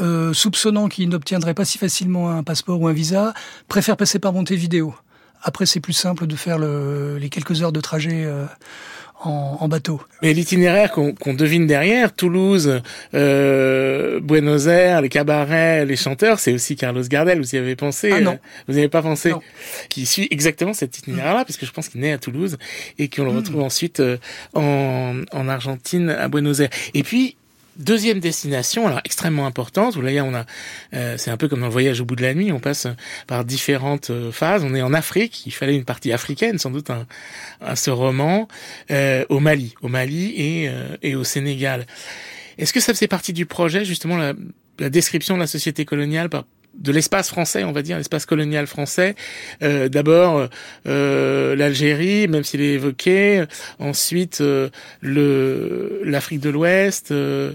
euh, 0.01 0.33
soupçonnant 0.33 0.89
qu'il 0.89 1.09
n'obtiendrait 1.09 1.55
pas 1.55 1.65
si 1.65 1.79
facilement 1.79 2.31
un 2.31 2.43
passeport 2.43 2.81
ou 2.81 2.89
un 2.89 2.93
visa, 2.93 3.35
préfère 3.69 3.97
passer 3.97 4.19
par 4.19 4.33
Montevideo. 4.33 4.95
Après, 5.43 5.67
c'est 5.67 5.81
plus 5.81 5.93
simple 5.93 6.27
de 6.27 6.37
faire 6.37 6.59
le, 6.59 7.19
les 7.19 7.29
quelques 7.29 7.63
heures 7.63 7.73
de 7.73 7.81
trajet 7.81 8.25
euh, 8.25 8.45
en, 9.21 9.69
bateau. 9.69 10.01
Mais 10.23 10.33
l'itinéraire 10.33 10.93
qu'on 10.93 11.35
devine 11.35 11.67
derrière, 11.67 12.13
Toulouse, 12.13 12.81
euh, 13.15 14.21
Buenos 14.21 14.67
Aires, 14.67 15.01
les 15.01 15.09
cabarets, 15.09 15.85
les 15.85 15.97
chanteurs, 15.97 16.39
c'est 16.39 16.53
aussi 16.53 16.77
Carlos 16.77 17.03
Gardel. 17.03 17.39
Vous 17.39 17.55
y 17.55 17.59
avez 17.59 17.75
pensé 17.75 18.11
ah 18.13 18.21
non. 18.21 18.39
Vous 18.67 18.75
n'y 18.75 18.81
avez 18.81 18.89
pas 18.89 19.03
pensé 19.03 19.31
non. 19.31 19.43
Qui 19.89 20.07
suit 20.07 20.29
exactement 20.31 20.73
cet 20.73 20.99
itinéraire-là, 20.99 21.45
parce 21.45 21.57
que 21.57 21.67
je 21.67 21.73
pense 21.73 21.89
qu'il 21.89 22.01
naît 22.01 22.13
à 22.13 22.19
Toulouse 22.19 22.59
et 22.99 23.09
qu'on 23.09 23.25
le 23.25 23.33
hmm. 23.33 23.37
retrouve 23.37 23.63
ensuite 23.63 24.03
en, 24.55 25.23
en 25.33 25.49
Argentine, 25.49 26.11
à 26.11 26.29
Buenos 26.29 26.61
Aires. 26.61 26.71
Et 26.95 27.03
puis 27.03 27.37
Deuxième 27.79 28.19
destination, 28.19 28.89
alors 28.89 29.01
extrêmement 29.05 29.47
importante. 29.47 29.95
Vous 29.95 30.01
voyez, 30.01 30.21
on 30.21 30.35
a, 30.35 30.47
euh, 30.95 31.17
c'est 31.17 31.31
un 31.31 31.37
peu 31.37 31.47
comme 31.47 31.61
dans 31.61 31.67
le 31.67 31.73
voyage 31.73 32.01
au 32.01 32.05
bout 32.05 32.17
de 32.17 32.23
la 32.23 32.35
nuit. 32.35 32.51
On 32.51 32.59
passe 32.59 32.89
par 33.29 33.45
différentes 33.45 34.11
euh, 34.11 34.33
phases. 34.33 34.65
On 34.65 34.75
est 34.75 34.83
en 34.83 34.93
Afrique. 34.93 35.47
Il 35.47 35.53
fallait 35.53 35.77
une 35.77 35.85
partie 35.85 36.13
africaine, 36.13 36.59
sans 36.59 36.71
doute, 36.71 36.91
à 37.61 37.77
ce 37.77 37.91
roman, 37.91 38.49
euh, 38.91 39.25
au 39.29 39.39
Mali, 39.39 39.75
au 39.81 39.89
Mali 39.89 40.35
et, 40.37 40.71
et 41.03 41.15
au 41.15 41.23
Sénégal. 41.23 41.87
Est-ce 42.59 42.73
que 42.73 42.81
ça 42.81 42.93
faisait 42.93 43.07
partie 43.07 43.33
du 43.33 43.47
projet, 43.47 43.85
justement, 43.85 44.17
la, 44.17 44.35
la 44.81 44.91
description 44.91 45.37
de 45.37 45.41
la 45.41 45.47
société 45.47 45.85
coloniale 45.85 46.29
par 46.29 46.45
de 46.79 46.93
l'espace 46.93 47.29
français, 47.29 47.65
on 47.65 47.73
va 47.73 47.83
dire, 47.83 47.99
l'espace 47.99 48.27
colonial 48.27 48.67
français. 48.67 49.15
Euh, 49.63 49.89
D'abord 49.89 50.49
euh, 50.87 51.57
l'Algérie, 51.57 52.29
même 52.29 52.45
s'il 52.45 52.61
est 52.61 52.75
évoqué. 52.75 53.45
Ensuite 53.79 54.41
euh, 54.41 54.71
le 55.01 56.01
l'Afrique 56.05 56.41
de 56.41 56.51
l'Ouest, 56.51 57.11
euh, 57.11 57.55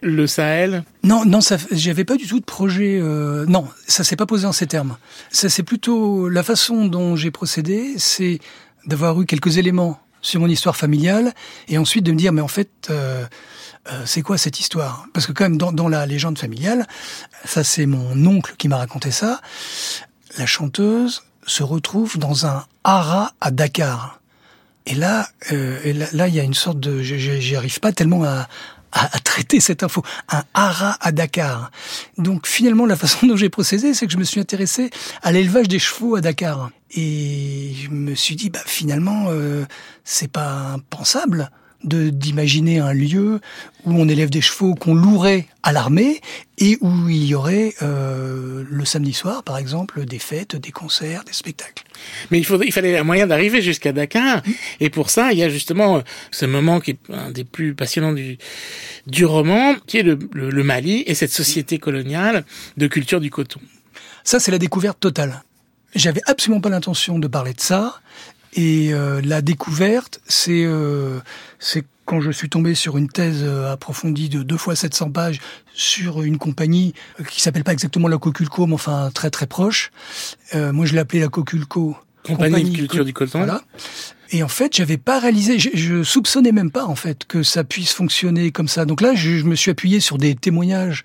le 0.00 0.26
Sahel. 0.26 0.84
Non, 1.04 1.24
non, 1.24 1.40
j'avais 1.70 2.04
pas 2.04 2.16
du 2.16 2.26
tout 2.26 2.40
de 2.40 2.44
projet. 2.44 2.98
Euh, 3.00 3.44
non, 3.46 3.68
ça 3.86 4.04
s'est 4.04 4.16
pas 4.16 4.26
posé 4.26 4.46
en 4.46 4.52
ces 4.52 4.66
termes. 4.66 4.96
Ça 5.30 5.48
c'est 5.48 5.62
plutôt 5.62 6.28
la 6.28 6.42
façon 6.42 6.86
dont 6.86 7.14
j'ai 7.14 7.30
procédé, 7.30 7.94
c'est 7.98 8.38
d'avoir 8.86 9.20
eu 9.20 9.26
quelques 9.26 9.58
éléments 9.58 10.00
sur 10.22 10.40
mon 10.40 10.48
histoire 10.48 10.76
familiale 10.76 11.32
et 11.68 11.78
ensuite 11.78 12.04
de 12.04 12.12
me 12.12 12.16
dire 12.16 12.32
mais 12.32 12.40
en 12.40 12.48
fait 12.48 12.90
euh, 13.90 14.02
c'est 14.06 14.22
quoi 14.22 14.38
cette 14.38 14.60
histoire? 14.60 15.06
Parce 15.12 15.26
que 15.26 15.32
quand 15.32 15.44
même 15.44 15.58
dans, 15.58 15.72
dans 15.72 15.88
la 15.88 16.06
légende 16.06 16.38
familiale, 16.38 16.86
ça 17.44 17.64
c'est 17.64 17.86
mon 17.86 18.26
oncle 18.26 18.54
qui 18.56 18.68
m'a 18.68 18.76
raconté 18.76 19.10
ça, 19.10 19.40
la 20.38 20.46
chanteuse 20.46 21.24
se 21.46 21.62
retrouve 21.62 22.18
dans 22.18 22.46
un 22.46 22.64
haras 22.84 23.32
à 23.40 23.50
Dakar. 23.50 24.20
Et 24.86 24.94
là, 24.94 25.28
euh, 25.52 26.06
là, 26.12 26.28
il 26.28 26.34
y 26.34 26.40
a 26.40 26.42
une 26.42 26.54
sorte 26.54 26.80
de, 26.80 27.02
j'y 27.02 27.56
arrive 27.56 27.78
pas 27.80 27.92
tellement 27.92 28.24
à, 28.24 28.48
à, 28.92 29.18
traiter 29.20 29.60
cette 29.60 29.82
info. 29.82 30.02
Un 30.28 30.44
haras 30.54 30.96
à 31.00 31.12
Dakar. 31.12 31.70
Donc 32.18 32.46
finalement, 32.46 32.86
la 32.86 32.96
façon 32.96 33.26
dont 33.28 33.36
j'ai 33.36 33.48
procédé, 33.48 33.94
c'est 33.94 34.06
que 34.06 34.12
je 34.12 34.18
me 34.18 34.24
suis 34.24 34.40
intéressé 34.40 34.90
à 35.22 35.32
l'élevage 35.32 35.68
des 35.68 35.78
chevaux 35.78 36.16
à 36.16 36.20
Dakar. 36.20 36.70
Et 36.94 37.74
je 37.82 37.88
me 37.88 38.14
suis 38.14 38.36
dit, 38.36 38.50
bah 38.50 38.60
finalement, 38.66 39.26
euh, 39.28 39.64
c'est 40.04 40.30
pas 40.30 40.72
impensable 40.74 41.50
d'imaginer 41.84 42.78
un 42.78 42.92
lieu 42.92 43.40
où 43.84 43.92
on 43.92 44.08
élève 44.08 44.30
des 44.30 44.40
chevaux 44.40 44.74
qu'on 44.74 44.94
louerait 44.94 45.46
à 45.62 45.72
l'armée 45.72 46.20
et 46.58 46.78
où 46.80 47.08
il 47.08 47.24
y 47.24 47.34
aurait 47.34 47.74
euh, 47.82 48.64
le 48.68 48.84
samedi 48.84 49.12
soir, 49.12 49.42
par 49.42 49.58
exemple, 49.58 50.04
des 50.04 50.18
fêtes, 50.18 50.56
des 50.56 50.70
concerts, 50.70 51.24
des 51.24 51.32
spectacles. 51.32 51.84
Mais 52.30 52.38
il, 52.38 52.44
faudrait, 52.44 52.66
il 52.66 52.72
fallait 52.72 52.96
un 52.96 53.04
moyen 53.04 53.26
d'arriver 53.26 53.62
jusqu'à 53.62 53.92
Dakar. 53.92 54.42
Et 54.80 54.90
pour 54.90 55.10
ça, 55.10 55.32
il 55.32 55.38
y 55.38 55.42
a 55.42 55.48
justement 55.48 56.02
ce 56.30 56.46
moment 56.46 56.80
qui 56.80 56.92
est 56.92 56.98
un 57.12 57.30
des 57.30 57.44
plus 57.44 57.74
passionnants 57.74 58.12
du, 58.12 58.38
du 59.06 59.24
roman, 59.24 59.74
qui 59.86 59.98
est 59.98 60.02
le, 60.02 60.18
le 60.32 60.64
Mali 60.64 61.02
et 61.06 61.14
cette 61.14 61.32
société 61.32 61.78
coloniale 61.78 62.44
de 62.76 62.86
culture 62.86 63.20
du 63.20 63.30
coton. 63.30 63.60
Ça, 64.24 64.38
c'est 64.38 64.52
la 64.52 64.58
découverte 64.58 65.00
totale. 65.00 65.42
J'avais 65.94 66.22
absolument 66.26 66.60
pas 66.60 66.70
l'intention 66.70 67.18
de 67.18 67.28
parler 67.28 67.52
de 67.52 67.60
ça. 67.60 68.00
Et 68.54 68.92
euh, 68.92 69.20
la 69.24 69.40
découverte, 69.40 70.20
c'est 70.26 70.64
euh, 70.64 71.20
c'est 71.58 71.84
quand 72.04 72.20
je 72.20 72.30
suis 72.30 72.50
tombé 72.50 72.74
sur 72.74 72.98
une 72.98 73.08
thèse 73.08 73.42
euh, 73.42 73.72
approfondie 73.72 74.28
de 74.28 74.42
deux 74.42 74.56
fois 74.56 74.76
700 74.76 75.10
pages 75.10 75.40
sur 75.72 76.22
une 76.22 76.36
compagnie 76.36 76.92
qui 77.28 77.40
s'appelle 77.40 77.64
pas 77.64 77.72
exactement 77.72 78.08
la 78.08 78.18
Coculco, 78.18 78.66
mais 78.66 78.74
enfin 78.74 79.10
très 79.14 79.30
très 79.30 79.46
proche. 79.46 79.90
moi, 80.54 80.84
je 80.84 80.94
l'appelais 80.94 81.20
la 81.20 81.28
Coculco. 81.28 81.96
Compagnie, 82.24 82.70
de 82.70 82.76
culture 82.76 83.04
du 83.04 83.12
coton. 83.12 83.38
Voilà. 83.38 83.62
Et 84.30 84.44
en 84.44 84.48
fait, 84.48 84.76
j'avais 84.76 84.96
pas 84.96 85.18
réalisé, 85.18 85.58
je, 85.58 85.70
je, 85.74 86.02
soupçonnais 86.04 86.52
même 86.52 86.70
pas 86.70 86.84
en 86.84 86.94
fait 86.94 87.24
que 87.24 87.42
ça 87.42 87.64
puisse 87.64 87.92
fonctionner 87.92 88.52
comme 88.52 88.68
ça. 88.68 88.84
Donc 88.84 89.00
là, 89.00 89.14
je, 89.14 89.38
je 89.38 89.44
me 89.44 89.56
suis 89.56 89.70
appuyé 89.70 89.98
sur 89.98 90.18
des 90.18 90.34
témoignages 90.34 91.04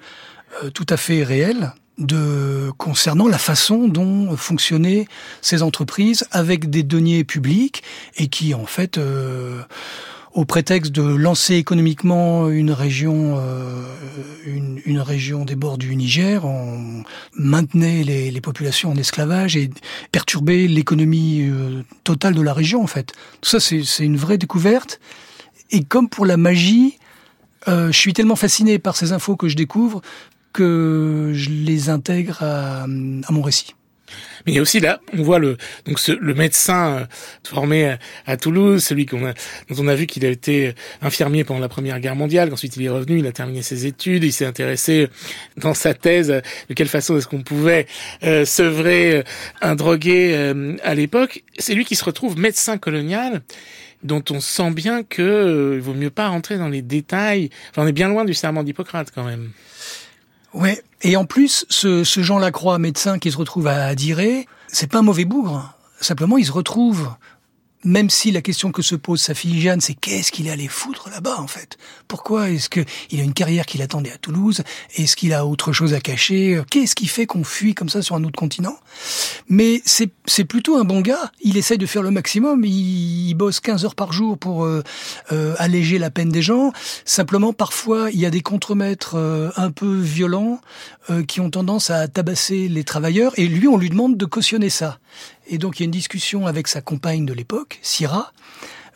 tout 0.74 0.86
à 0.90 0.98
fait 0.98 1.24
réels 1.24 1.74
de 1.98 2.72
concernant 2.78 3.28
la 3.28 3.38
façon 3.38 3.88
dont 3.88 4.36
fonctionnaient 4.38 5.08
ces 5.42 5.64
entreprises 5.64 6.26
avec 6.32 6.70
des 6.70 6.84
deniers 6.84 7.24
publics 7.24 7.84
et 8.18 8.28
qui 8.28 8.54
en 8.54 8.66
fait 8.66 8.98
euh, 8.98 9.64
au 10.34 10.46
prétexte 10.46 10.92
de 10.92 11.02
lancer 11.02 11.56
économiquement 11.56 12.50
une 12.50 12.72
région 12.72 13.38
euh, 13.40 13.84
une, 14.46 14.80
une, 14.86 15.00
région 15.00 15.44
des 15.46 15.56
bords 15.56 15.80
du 15.80 15.96
Niger 15.96 16.46
on 16.46 17.04
maintenait 17.34 18.04
les, 18.04 18.30
les 18.30 18.42
populations 18.42 18.92
en 18.92 18.96
esclavage 18.96 19.58
et 19.58 19.72
perturbait 20.12 20.68
l'économie 20.68 21.48
euh, 21.50 21.82
totale 22.04 22.36
de 22.36 22.42
la 22.42 22.54
région 22.54 22.84
en 22.84 22.88
fait. 22.88 23.14
Tout 23.42 23.50
ça 23.50 23.60
c'est 23.60 24.06
une 24.06 24.18
vraie 24.18 24.38
découverte. 24.38 25.00
Et 25.72 25.84
comme 25.84 26.08
pour 26.08 26.28
la 26.28 26.38
magie 26.38 27.00
euh, 27.68 27.92
je 27.92 27.98
suis 27.98 28.14
tellement 28.14 28.36
fasciné 28.36 28.80
par 28.80 28.96
ces 28.96 29.12
infos 29.12 29.36
que 29.36 29.48
je 29.48 29.56
découvre 29.56 30.02
que 30.58 31.32
je 31.34 31.50
les 31.50 31.90
intègre 31.90 32.42
à, 32.42 32.84
à 32.84 33.32
mon 33.32 33.42
récit. 33.42 33.76
Mais 34.46 34.54
il 34.54 34.56
y 34.56 34.60
a 34.60 34.62
aussi 34.62 34.80
là, 34.80 35.02
on 35.14 35.22
voit 35.22 35.40
le 35.40 35.58
donc 35.86 36.00
ce, 36.00 36.12
le 36.14 36.34
médecin 36.34 37.00
euh, 37.00 37.06
formé 37.44 37.98
à, 38.26 38.38
Toulouse, 38.38 38.84
celui 38.84 39.06
qu'on 39.06 39.26
a, 39.26 39.34
dont 39.70 39.84
on 39.84 39.88
a 39.88 39.96
vu 39.96 40.08
qu'il 40.08 40.26
a 40.26 40.30
été 40.30 40.74
infirmier 41.02 41.44
pendant 41.44 41.60
la 41.60 41.68
Première 41.68 42.00
Guerre 42.00 42.16
mondiale, 42.16 42.50
qu'ensuite 42.50 42.78
il 42.78 42.84
est 42.84 42.90
revenu, 42.90 43.20
il 43.20 43.28
a 43.28 43.32
terminé 43.32 43.62
ses 43.62 43.86
études, 43.86 44.24
il 44.24 44.32
s'est 44.32 44.46
intéressé 44.46 45.10
dans 45.58 45.74
sa 45.74 45.94
thèse 45.94 46.30
de 46.30 46.74
quelle 46.74 46.88
façon 46.88 47.18
est-ce 47.18 47.28
qu'on 47.28 47.44
pouvait 47.44 47.88
euh, 48.24 48.46
sevrer 48.46 49.18
euh, 49.18 49.24
un 49.62 49.76
drogué 49.76 50.32
euh, 50.34 50.78
à 50.84 50.96
l'époque. 50.96 51.44
C'est 51.58 51.74
lui 51.74 51.84
qui 51.84 51.96
se 51.96 52.06
retrouve 52.06 52.40
médecin 52.40 52.78
colonial 52.78 53.42
dont 54.04 54.24
on 54.30 54.40
sent 54.40 54.72
bien 54.72 55.04
que 55.04 55.74
il 55.76 55.82
vaut 55.82 55.96
mieux 55.96 56.12
pas 56.12 56.30
rentrer 56.30 56.58
dans 56.58 56.70
les 56.70 56.84
détails. 56.84 57.50
On 57.76 57.88
est 57.88 57.92
bien 57.92 58.08
loin 58.08 58.26
du 58.26 58.34
serment 58.34 58.64
d'Hippocrate 58.64 59.12
quand 59.14 59.24
même. 59.24 59.52
Ouais. 60.54 60.82
Et 61.02 61.16
en 61.18 61.26
plus, 61.26 61.66
ce, 61.70 62.04
ce 62.04 62.22
Jean 62.22 62.40
Lacroix, 62.40 62.80
médecin 62.80 63.20
qui 63.20 63.32
se 63.32 63.38
retrouve 63.38 63.68
à 63.68 63.94
Diré, 63.96 64.48
c'est 64.68 64.90
pas 64.90 65.00
un 65.00 65.04
mauvais 65.04 65.26
bougre. 65.26 65.74
Simplement, 66.00 66.38
il 66.38 66.46
se 66.46 66.52
retrouve 66.52 67.10
même 67.84 68.10
si 68.10 68.32
la 68.32 68.42
question 68.42 68.72
que 68.72 68.82
se 68.82 68.96
pose 68.96 69.22
sa 69.22 69.34
fille 69.34 69.62
Jeanne, 69.62 69.82
c'est 69.82 69.94
qu'est-ce 69.94 70.32
qu'il 70.32 70.48
est 70.48 70.52
allé 70.52 70.68
foutre 70.68 71.10
là-bas 71.10 71.40
en 71.40 71.48
fait? 71.48 71.78
Pourquoi 72.08 72.50
est-ce 72.50 72.70
que 72.70 72.82
il 73.12 73.20
a 73.20 73.24
une 73.24 73.34
carrière 73.34 73.66
qui 73.66 73.78
l'attendait 73.78 74.12
à 74.12 74.18
Toulouse? 74.18 74.64
Est-ce 74.96 75.16
qu'il 75.16 75.34
a 75.34 75.46
autre 75.46 75.72
chose 75.74 75.94
à 75.94 76.00
cacher? 76.00 76.62
Qu'est-ce 76.70 76.96
qui 76.96 77.08
fait 77.08 77.26
qu'on 77.26 77.44
fuit 77.44 77.76
comme 77.76 77.90
ça 77.90 78.02
sur 78.02 78.16
un 78.16 78.24
autre 78.24 78.38
continent? 78.38 78.78
Mais 79.50 79.82
c'est 79.86 80.44
plutôt 80.44 80.78
un 80.78 80.84
bon 80.84 81.02
gars. 81.02 81.32
Il 81.42 81.58
essaye 81.58 81.78
de 81.78 81.86
faire 81.86 82.02
le 82.02 82.12
maximum. 82.12 82.64
Il, 82.66 83.34
bosse 83.36 83.60
15 83.60 83.86
heures 83.86 83.96
par 83.96 84.14
jour 84.14 84.38
pour 84.38 84.66
euh, 84.66 84.84
euh, 85.32 85.54
alléger 85.60 86.00
la 86.00 86.10
peine 86.10 86.30
des 86.30 86.42
gens. 86.42 86.72
Simplement, 87.06 87.54
parfois, 87.54 88.10
il 88.12 88.20
y 88.20 88.26
a 88.26 88.32
des 88.32 88.42
contremaîtres 88.42 89.16
euh, 89.16 89.52
un 89.58 89.72
peu 89.72 90.00
violents 90.00 90.60
qui 91.30 91.40
ont 91.40 91.50
tendance 91.50 91.90
à 91.90 92.10
tabasser 92.10 92.68
les 92.68 92.84
travailleurs. 92.84 93.32
Et 93.38 93.48
lui, 93.48 93.70
on 93.70 93.78
lui 93.78 93.90
demande 93.90 94.18
de 94.18 94.26
cautionner 94.26 94.70
ça. 94.70 95.00
Et 95.48 95.58
donc 95.58 95.80
il 95.80 95.84
y 95.84 95.86
a 95.86 95.86
une 95.86 95.92
discussion 95.92 96.48
avec 96.48 96.68
sa 96.68 96.82
compagne 96.82 97.26
de 97.26 97.34
l'époque, 97.34 97.80
Syrah, 97.82 98.32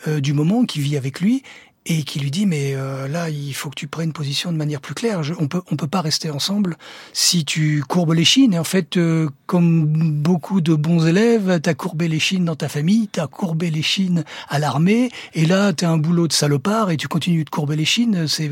euh, 0.07 0.19
du 0.19 0.33
moment 0.33 0.65
qui 0.65 0.79
vit 0.79 0.97
avec 0.97 1.21
lui 1.21 1.43
et 1.87 2.03
qui 2.03 2.19
lui 2.19 2.29
dit 2.29 2.45
mais 2.45 2.75
euh, 2.75 3.07
là 3.07 3.29
il 3.29 3.53
faut 3.53 3.69
que 3.69 3.75
tu 3.75 3.87
prennes 3.87 4.13
position 4.13 4.51
de 4.51 4.57
manière 4.57 4.81
plus 4.81 4.93
claire. 4.93 5.21
on 5.39 5.47
peut 5.47 5.61
on 5.71 5.75
peut 5.75 5.87
pas 5.87 6.01
rester 6.01 6.29
ensemble 6.29 6.77
si 7.11 7.43
tu 7.43 7.83
courbes 7.87 8.13
les 8.13 8.25
chines. 8.25 8.53
Et 8.53 8.59
en 8.59 8.63
fait, 8.63 8.97
euh, 8.97 9.29
comme 9.47 9.85
beaucoup 9.85 10.61
de 10.61 10.75
bons 10.75 11.07
élèves, 11.07 11.59
t'as 11.61 11.73
courbé 11.73 12.07
les 12.07 12.19
chines 12.19 12.45
dans 12.45 12.55
ta 12.55 12.69
famille, 12.69 13.07
t'as 13.07 13.27
courbé 13.27 13.71
les 13.71 13.81
chines 13.81 14.23
à 14.49 14.59
l'armée, 14.59 15.11
et 15.33 15.45
là 15.45 15.73
t'as 15.73 15.89
un 15.89 15.97
boulot 15.97 16.27
de 16.27 16.33
salopard 16.33 16.91
et 16.91 16.97
tu 16.97 17.07
continues 17.07 17.43
de 17.43 17.49
courber 17.49 17.75
les 17.75 17.85
chines. 17.85 18.27
C'est 18.27 18.49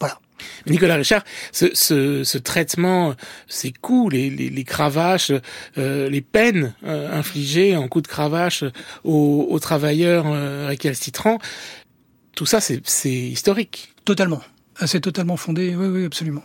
voilà. 0.00 0.18
Nicolas 0.66 0.96
Richard, 0.96 1.24
ce, 1.52 1.66
ce, 1.74 2.24
ce, 2.24 2.38
traitement, 2.38 3.14
ces 3.48 3.72
coups, 3.72 4.12
les, 4.12 4.30
les, 4.30 4.50
les 4.50 4.64
cravaches, 4.64 5.32
euh, 5.78 6.08
les 6.08 6.20
peines 6.20 6.74
euh, 6.84 7.12
infligées 7.12 7.76
en 7.76 7.88
coups 7.88 8.04
de 8.04 8.08
cravache 8.08 8.64
aux, 9.04 9.46
aux 9.48 9.58
travailleurs 9.58 10.26
euh, 10.26 10.66
récalcitrants, 10.68 11.38
tout 12.34 12.46
ça, 12.46 12.60
c'est 12.60 12.82
historique. 13.10 13.94
Totalement. 14.04 14.42
Ah, 14.78 14.86
c'est 14.86 15.00
totalement 15.00 15.38
fondé, 15.38 15.74
oui, 15.74 15.86
oui, 15.86 16.04
absolument. 16.04 16.42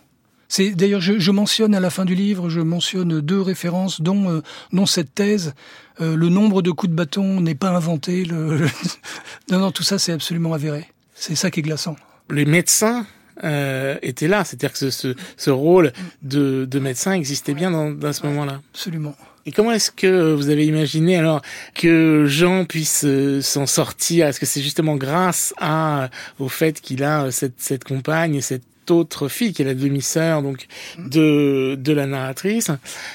C'est 0.47 0.71
d'ailleurs, 0.71 1.01
je, 1.01 1.19
je, 1.19 1.31
mentionne 1.31 1.75
à 1.75 1.79
la 1.79 1.89
fin 1.89 2.05
du 2.05 2.15
livre, 2.15 2.49
je 2.49 2.59
mentionne 2.59 3.21
deux 3.21 3.41
références, 3.41 4.01
dont, 4.01 4.29
euh, 4.29 4.41
dont 4.73 4.85
cette 4.85 5.15
thèse. 5.15 5.53
Euh, 5.99 6.15
le 6.15 6.29
nombre 6.29 6.61
de 6.61 6.71
coups 6.71 6.89
de 6.89 6.95
bâton 6.95 7.39
n'est 7.39 7.55
pas 7.55 7.69
inventé. 7.69 8.25
Le, 8.25 8.57
le... 8.57 8.67
non, 9.51 9.59
non, 9.59 9.71
tout 9.71 9.83
ça, 9.83 9.99
c'est 9.99 10.11
absolument 10.11 10.53
avéré. 10.53 10.89
C'est 11.13 11.35
ça 11.35 11.51
qui 11.51 11.59
est 11.59 11.63
glaçant. 11.63 11.95
Les 12.29 12.45
médecins 12.45 13.05
euh, 13.43 13.97
là. 14.21 14.43
C'est-à-dire 14.43 14.71
que 14.71 14.77
ce, 14.77 14.89
ce, 14.89 15.15
ce 15.37 15.49
rôle 15.49 15.93
de, 16.21 16.65
de, 16.65 16.79
médecin 16.79 17.13
existait 17.13 17.53
bien 17.53 17.71
dans, 17.71 17.91
dans 17.91 18.13
ce 18.13 18.25
moment-là. 18.25 18.61
Absolument. 18.73 19.15
Et 19.45 19.51
comment 19.51 19.71
est-ce 19.71 19.91
que 19.91 20.33
vous 20.33 20.49
avez 20.49 20.65
imaginé 20.67 21.17
alors 21.17 21.41
que 21.73 22.25
Jean 22.27 22.65
puisse 22.65 23.03
euh, 23.05 23.41
s'en 23.41 23.65
sortir? 23.65 24.27
Est-ce 24.27 24.39
que 24.39 24.45
c'est 24.45 24.61
justement 24.61 24.95
grâce 24.95 25.53
à 25.57 26.09
au 26.39 26.47
fait 26.47 26.79
qu'il 26.79 27.03
a 27.03 27.31
cette, 27.31 27.59
cette 27.59 27.83
compagne 27.83 28.35
et 28.35 28.41
cette 28.41 28.63
autre 28.89 29.29
fille 29.29 29.53
qui 29.53 29.61
est 29.61 29.65
la 29.65 29.73
demi-sœur 29.73 30.41
donc 30.41 30.67
de 30.99 31.75
de 31.79 31.93
la 31.93 32.05
narratrice? 32.05 32.69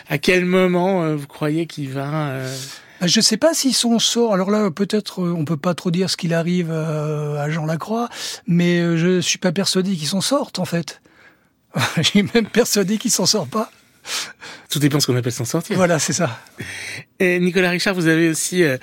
À 0.09 0.19
quel 0.19 0.45
moment 0.45 1.05
euh, 1.05 1.15
vous 1.15 1.29
croyez 1.29 1.67
qu'il 1.67 1.91
va 1.91 2.31
euh, 2.31 2.57
je 3.03 3.19
ne 3.19 3.23
sais 3.23 3.37
pas 3.37 3.55
s'ils 3.55 3.75
sont 3.75 3.99
sort. 3.99 4.35
Alors 4.35 4.51
là, 4.51 4.71
peut-être, 4.71 5.23
on 5.23 5.45
peut 5.45 5.57
pas 5.57 5.75
trop 5.75 5.91
dire 5.91 6.11
ce 6.11 6.17
qu'il 6.17 6.35
arrive 6.35 6.71
à 6.71 7.49
Jean 7.51 7.67
Lacroix, 7.67 8.09
mais 8.47 8.97
je 8.97 9.21
suis 9.21 9.39
pas 9.39 9.53
persuadé 9.53 9.95
qu'ils 9.97 10.09
s'en 10.09 10.21
sortent 10.21 10.59
en 10.59 10.65
fait. 10.65 11.01
J'ai 11.99 12.23
même 12.23 12.47
persuadé 12.47 12.99
qu'ils 12.99 13.11
s'en 13.11 13.27
sortent 13.27 13.51
pas. 13.51 13.71
Tout 14.77 14.81
dépend 14.81 15.01
ce 15.01 15.07
qu'on 15.07 15.17
appelle 15.17 15.33
s'en 15.33 15.47
sortir. 15.47 15.75
Voilà, 15.75 15.99
c'est 15.99 16.13
ça. 16.13 16.39
Et 17.19 17.41
Nicolas 17.41 17.71
Richard, 17.71 17.95
vous 17.95 18.09
avez 18.09 18.29
aussi 18.29 18.63
euh, 18.63 18.77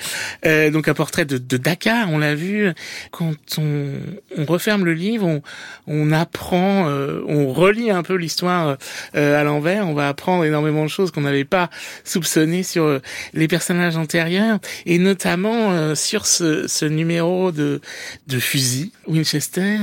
euh, 0.43 0.71
donc 0.71 0.87
un 0.87 0.95
portrait 0.95 1.23
de, 1.23 1.37
de 1.37 1.57
Dakar. 1.57 2.09
On 2.09 2.17
l'a 2.17 2.33
vu 2.33 2.73
quand 3.11 3.35
on, 3.59 3.91
on, 4.35 4.45
referme 4.45 4.85
le 4.85 4.93
livre, 4.93 5.27
on, 5.27 5.43
on 5.85 6.11
apprend, 6.11 6.89
euh, 6.89 7.21
on 7.27 7.53
relit 7.53 7.91
un 7.91 8.01
peu 8.01 8.15
l'histoire 8.15 8.77
euh, 9.15 9.39
à 9.39 9.43
l'envers. 9.43 9.87
On 9.87 9.93
va 9.93 10.07
apprendre 10.07 10.45
énormément 10.45 10.83
de 10.83 10.89
choses 10.89 11.11
qu'on 11.11 11.21
n'avait 11.21 11.45
pas 11.45 11.69
soupçonnées 12.03 12.63
sur 12.63 12.85
euh, 12.85 12.99
les 13.35 13.47
personnages 13.47 13.95
antérieurs 13.95 14.57
et 14.87 14.97
notamment 14.97 15.93
sur 15.93 16.25
ce, 16.25 16.67
ce 16.67 16.85
numéro 16.85 17.51
de 17.51 17.81
de 18.25 18.39
fusil 18.39 18.93
Winchester. 19.05 19.77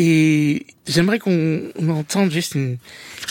Et 0.00 0.64
j'aimerais 0.86 1.18
qu'on 1.18 1.72
entende 1.88 2.30
juste 2.30 2.54
une, 2.54 2.78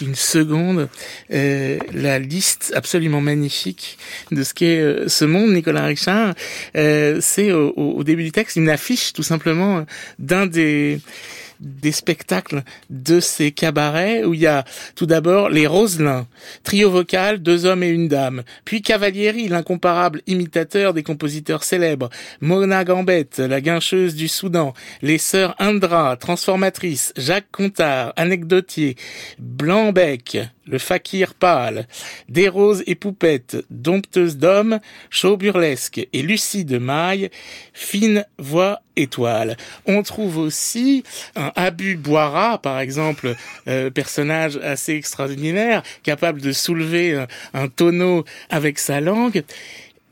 une 0.01 0.15
seconde 0.15 0.89
euh, 1.31 1.79
la 1.97 2.19
liste 2.19 2.71
absolument 2.75 3.21
magnifique 3.21 3.97
de 4.31 4.43
ce 4.43 4.53
qu'est 4.53 4.79
euh, 4.79 5.07
ce 5.07 5.25
monde, 5.25 5.51
Nicolas 5.51 5.85
Richard. 5.85 6.33
Euh, 6.75 7.17
c'est 7.21 7.51
au, 7.51 7.73
au, 7.75 8.03
début 8.03 8.23
du 8.23 8.31
texte 8.31 8.55
une 8.55 8.69
affiche 8.69 9.13
tout 9.13 9.23
simplement 9.23 9.85
d'un 10.19 10.45
des 10.45 10.99
des 11.59 11.91
spectacles 11.91 12.63
de 12.89 13.19
ces 13.19 13.51
cabarets 13.51 14.23
où 14.23 14.33
il 14.33 14.41
y 14.41 14.47
a 14.47 14.63
tout 14.95 15.05
d'abord 15.05 15.49
les 15.49 15.67
Roselins, 15.67 16.27
trio 16.63 16.89
vocal, 16.89 17.39
deux 17.39 17.65
hommes 17.65 17.83
et 17.83 17.89
une 17.89 18.07
dame, 18.07 18.43
puis 18.65 18.81
Cavalieri, 18.81 19.47
l'incomparable 19.47 20.21
imitateur 20.27 20.93
des 20.93 21.03
compositeurs 21.03 21.63
célèbres, 21.63 22.09
Mona 22.41 22.83
Gambette, 22.83 23.39
la 23.39 23.61
guincheuse 23.61 24.15
du 24.15 24.27
Soudan, 24.27 24.73
les 25.01 25.17
sœurs 25.17 25.55
Indra, 25.59 26.17
transformatrices, 26.17 27.13
Jacques 27.17 27.51
Contard, 27.51 28.13
anecdotier, 28.15 28.95
Blanbec, 29.39 30.37
le 30.67 30.77
fakir 30.77 31.33
pâle, 31.33 31.87
des 32.29 32.49
roses 32.49 32.83
et 32.87 32.95
poupettes, 32.95 33.57
dompteuse 33.69 34.37
d'hommes, 34.37 34.79
chaud 35.09 35.37
burlesque 35.37 36.07
et 36.11 36.21
Lucie 36.21 36.65
de 36.65 36.77
Maille, 36.77 37.29
fine 37.73 38.25
voix 38.37 38.81
étoile. 38.95 39.57
On 39.85 40.01
trouve 40.03 40.37
aussi 40.37 41.03
Abu 41.55 41.95
Boira, 41.95 42.61
par 42.61 42.79
exemple, 42.79 43.35
euh, 43.67 43.89
personnage 43.89 44.57
assez 44.57 44.93
extraordinaire, 44.93 45.83
capable 46.03 46.41
de 46.41 46.51
soulever 46.51 47.25
un 47.53 47.67
tonneau 47.67 48.25
avec 48.49 48.79
sa 48.79 49.01
langue. 49.01 49.43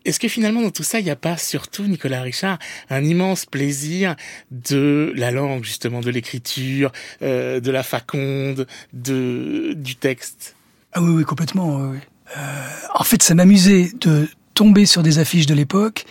Est-ce 0.05 0.19
que 0.19 0.27
finalement 0.27 0.61
dans 0.61 0.69
tout 0.69 0.83
ça, 0.83 0.99
il 0.99 1.03
n'y 1.03 1.11
a 1.11 1.15
pas 1.15 1.35
surtout, 1.35 1.83
Nicolas 1.83 2.21
Richard, 2.21 2.59
un 2.91 3.03
immense 3.03 3.47
plaisir 3.47 4.15
de 4.51 5.11
la 5.15 5.31
langue, 5.31 5.63
justement, 5.63 5.99
de 5.99 6.11
l'écriture, 6.11 6.91
euh, 7.23 7.59
de 7.59 7.71
la 7.71 7.81
faconde, 7.81 8.67
de, 8.93 9.73
du 9.75 9.95
texte? 9.95 10.55
Ah 10.93 11.01
oui, 11.01 11.09
oui, 11.09 11.23
complètement. 11.23 11.81
Euh, 11.81 12.67
en 12.93 13.03
fait, 13.03 13.23
ça 13.23 13.33
m'amusait 13.33 13.89
de 13.99 14.29
tomber 14.53 14.85
sur 14.85 15.01
des 15.01 15.17
affiches 15.17 15.47
de 15.47 15.55
l'époque 15.55 16.05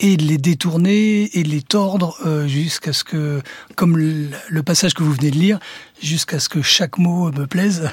et 0.00 0.16
de 0.16 0.24
les 0.24 0.38
détourner 0.38 1.30
et 1.38 1.42
de 1.42 1.48
les 1.48 1.62
tordre 1.62 2.16
euh, 2.26 2.46
jusqu'à 2.46 2.92
ce 2.92 3.04
que, 3.04 3.40
comme 3.76 3.96
le, 3.96 4.62
passage 4.62 4.94
que 4.94 5.02
vous 5.02 5.12
venez 5.12 5.30
de 5.30 5.36
lire, 5.36 5.58
jusqu'à 6.02 6.38
ce 6.38 6.48
que 6.48 6.62
chaque 6.62 6.98
mot 6.98 7.30
me 7.32 7.46
plaise. 7.46 7.90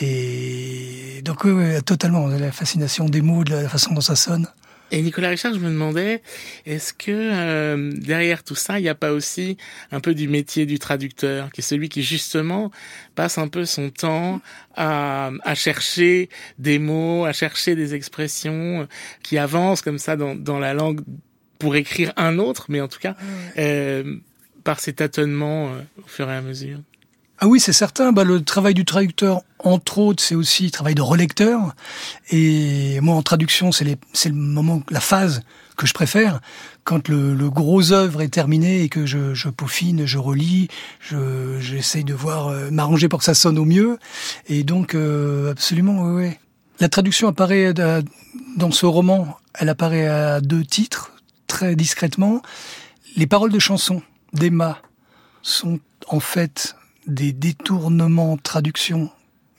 Et 0.00 1.20
donc 1.24 1.44
oui, 1.44 1.52
oui, 1.52 1.82
totalement, 1.82 2.26
la 2.26 2.52
fascination 2.52 3.06
des 3.06 3.20
mots, 3.20 3.44
de 3.44 3.54
la 3.54 3.68
façon 3.68 3.94
dont 3.94 4.00
ça 4.00 4.16
sonne. 4.16 4.46
Et 4.92 5.02
Nicolas 5.02 5.28
Richard, 5.28 5.54
je 5.54 5.60
me 5.60 5.68
demandais, 5.68 6.20
est-ce 6.66 6.92
que 6.92 7.10
euh, 7.10 7.92
derrière 7.94 8.42
tout 8.42 8.56
ça, 8.56 8.78
il 8.78 8.82
n'y 8.82 8.88
a 8.88 8.94
pas 8.94 9.12
aussi 9.12 9.56
un 9.92 10.00
peu 10.00 10.14
du 10.14 10.26
métier 10.26 10.66
du 10.66 10.78
traducteur, 10.78 11.52
qui 11.52 11.60
est 11.60 11.64
celui 11.64 11.88
qui 11.88 12.02
justement 12.02 12.72
passe 13.14 13.38
un 13.38 13.48
peu 13.48 13.64
son 13.64 13.90
temps 13.90 14.40
à, 14.74 15.30
à 15.44 15.54
chercher 15.54 16.28
des 16.58 16.78
mots, 16.78 17.24
à 17.24 17.32
chercher 17.32 17.76
des 17.76 17.94
expressions, 17.94 18.88
qui 19.22 19.38
avancent 19.38 19.82
comme 19.82 19.98
ça 19.98 20.16
dans, 20.16 20.34
dans 20.34 20.58
la 20.58 20.74
langue 20.74 21.02
pour 21.58 21.76
écrire 21.76 22.12
un 22.16 22.38
autre, 22.38 22.66
mais 22.68 22.80
en 22.80 22.88
tout 22.88 22.98
cas 22.98 23.14
euh, 23.58 24.16
par 24.64 24.80
ces 24.80 24.94
tâtonnements 24.94 25.68
euh, 25.68 25.80
au 26.04 26.08
fur 26.08 26.28
et 26.28 26.34
à 26.34 26.40
mesure? 26.40 26.80
Ah 27.42 27.46
oui, 27.48 27.58
c'est 27.58 27.72
certain. 27.72 28.12
Bah, 28.12 28.22
le 28.22 28.44
travail 28.44 28.74
du 28.74 28.84
traducteur, 28.84 29.40
entre 29.60 29.96
autres, 29.96 30.22
c'est 30.22 30.34
aussi 30.34 30.64
le 30.64 30.70
travail 30.70 30.94
de 30.94 31.00
relecteur. 31.00 31.74
Et 32.30 33.00
moi, 33.00 33.14
en 33.14 33.22
traduction, 33.22 33.72
c'est 33.72 33.84
le 34.28 34.34
moment, 34.34 34.82
la 34.90 35.00
phase 35.00 35.42
que 35.78 35.86
je 35.86 35.94
préfère. 35.94 36.40
Quand 36.84 37.08
le, 37.08 37.34
le 37.34 37.48
gros 37.48 37.92
œuvre 37.92 38.20
est 38.20 38.28
terminé 38.28 38.82
et 38.82 38.90
que 38.90 39.06
je, 39.06 39.32
je 39.32 39.48
peaufine, 39.48 40.04
je 40.04 40.18
relis, 40.18 40.68
je, 41.00 41.58
j'essaye 41.60 42.04
de 42.04 42.12
voir 42.12 42.48
euh, 42.48 42.70
m'arranger 42.70 43.08
pour 43.08 43.20
que 43.20 43.24
ça 43.24 43.32
sonne 43.32 43.58
au 43.58 43.64
mieux. 43.64 43.98
Et 44.48 44.62
donc, 44.62 44.94
euh, 44.94 45.52
absolument, 45.52 46.02
oui. 46.12 46.32
La 46.78 46.90
traduction 46.90 47.26
apparaît 47.28 47.72
euh, 47.78 48.02
dans 48.58 48.70
ce 48.70 48.84
roman. 48.84 49.38
Elle 49.54 49.70
apparaît 49.70 50.08
à 50.08 50.42
deux 50.42 50.64
titres, 50.64 51.12
très 51.46 51.74
discrètement. 51.74 52.42
Les 53.16 53.26
paroles 53.26 53.52
de 53.52 53.58
chansons 53.58 54.02
d'Emma 54.34 54.82
sont 55.40 55.80
en 56.08 56.20
fait 56.20 56.76
des 57.06 57.32
détournements 57.32 58.36
traduction 58.36 59.10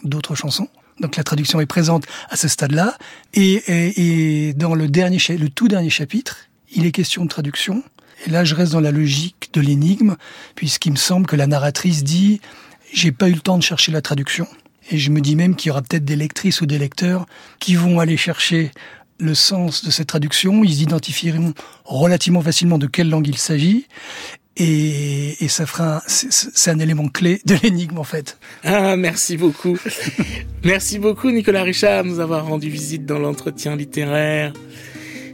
d'autres 0.04 0.36
chansons. 0.36 0.68
Donc 1.00 1.16
la 1.16 1.24
traduction 1.24 1.60
est 1.60 1.66
présente 1.66 2.06
à 2.30 2.36
ce 2.36 2.48
stade-là. 2.48 2.98
Et, 3.34 3.54
et, 3.68 4.48
et, 4.50 4.54
dans 4.54 4.76
le 4.76 4.88
dernier, 4.88 5.18
le 5.30 5.50
tout 5.50 5.68
dernier 5.68 5.90
chapitre, 5.90 6.50
il 6.74 6.86
est 6.86 6.92
question 6.92 7.24
de 7.24 7.30
traduction. 7.30 7.84
Et 8.26 8.30
là, 8.30 8.44
je 8.44 8.54
reste 8.54 8.74
dans 8.74 8.80
la 8.80 8.92
logique 8.92 9.50
de 9.54 9.62
l'énigme, 9.62 10.16
puisqu'il 10.56 10.92
me 10.92 10.98
semble 10.98 11.26
que 11.26 11.36
la 11.36 11.48
narratrice 11.48 12.04
dit 12.04 12.40
j'ai 12.94 13.12
pas 13.12 13.30
eu 13.30 13.34
le 13.34 13.40
temps 13.40 13.58
de 13.58 13.64
chercher 13.64 13.92
la 13.92 14.02
traduction. 14.02 14.48
Et 14.90 14.98
je 14.98 15.10
me 15.12 15.22
dis 15.22 15.36
même 15.36 15.56
qu'il 15.56 15.70
y 15.70 15.72
aura 15.72 15.82
peut-être 15.82 16.06
des 16.06 16.16
lectrices 16.16 16.62
ou 16.62 16.66
des 16.66 16.78
lecteurs 16.78 17.26
qui 17.60 17.76
vont 17.76 18.00
aller 18.00 18.18
chercher 18.18 18.72
le 19.18 19.36
sens 19.36 19.86
de 19.86 19.92
cette 19.92 20.08
traduction. 20.08 20.64
Ils 20.64 20.82
identifieront 20.82 21.54
relativement 21.86 22.42
facilement 22.42 22.78
de 22.78 22.88
quelle 22.88 23.10
langue 23.10 23.28
il 23.28 23.38
s'agit. 23.38 23.88
Et, 24.58 25.44
et, 25.44 25.48
ça 25.48 25.66
fera, 25.66 26.04
c'est 26.08 26.72
un 26.72 26.80
élément 26.80 27.08
clé 27.08 27.42
de 27.46 27.56
l'énigme 27.64 27.98
en 27.98 28.04
fait. 28.04 28.38
Ah, 28.64 28.98
merci 28.98 29.38
beaucoup. 29.38 29.78
merci 30.66 31.00
beaucoup 31.00 31.32
Nicolas 31.32 31.64
Richard 31.64 32.04
de 32.04 32.10
nous 32.10 32.20
avoir 32.20 32.46
rendu 32.46 32.70
visite 32.70 33.06
dans 33.06 33.18
l'entretien 33.18 33.76
littéraire. 33.76 34.54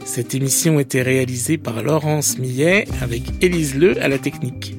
Cette 0.04 0.34
émission 0.34 0.78
était 0.80 1.02
réalisée 1.02 1.58
par 1.58 1.82
Laurence 1.82 2.38
Millet 2.38 2.86
avec 3.02 3.22
Élise 3.42 3.74
Le 3.74 4.00
à 4.02 4.08
la 4.08 4.18
technique. 4.18 4.74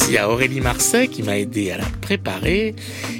Merci 0.00 0.16
à 0.16 0.30
Aurélie 0.30 0.62
Marseille 0.62 1.08
qui 1.08 1.22
m'a 1.22 1.36
aidé 1.36 1.72
à 1.72 1.76
la 1.76 1.84
préparer. 2.00 2.74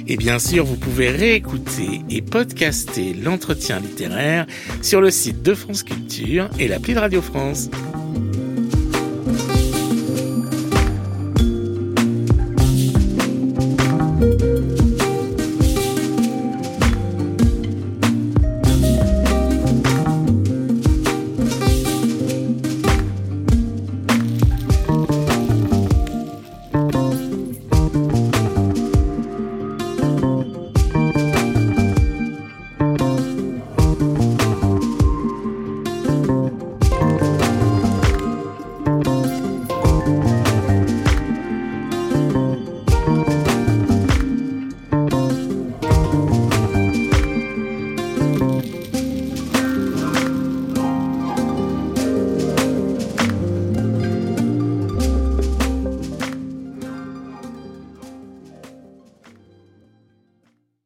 Et 0.07 0.17
bien 0.17 0.39
sûr, 0.39 0.65
vous 0.65 0.77
pouvez 0.77 1.11
réécouter 1.11 2.01
et 2.09 2.23
podcaster 2.23 3.13
l'entretien 3.13 3.79
littéraire 3.79 4.47
sur 4.81 4.99
le 4.99 5.11
site 5.11 5.43
de 5.43 5.53
France 5.53 5.83
Culture 5.83 6.49
et 6.57 6.67
l'appli 6.67 6.95
de 6.95 6.99
Radio 6.99 7.21
France. 7.21 7.69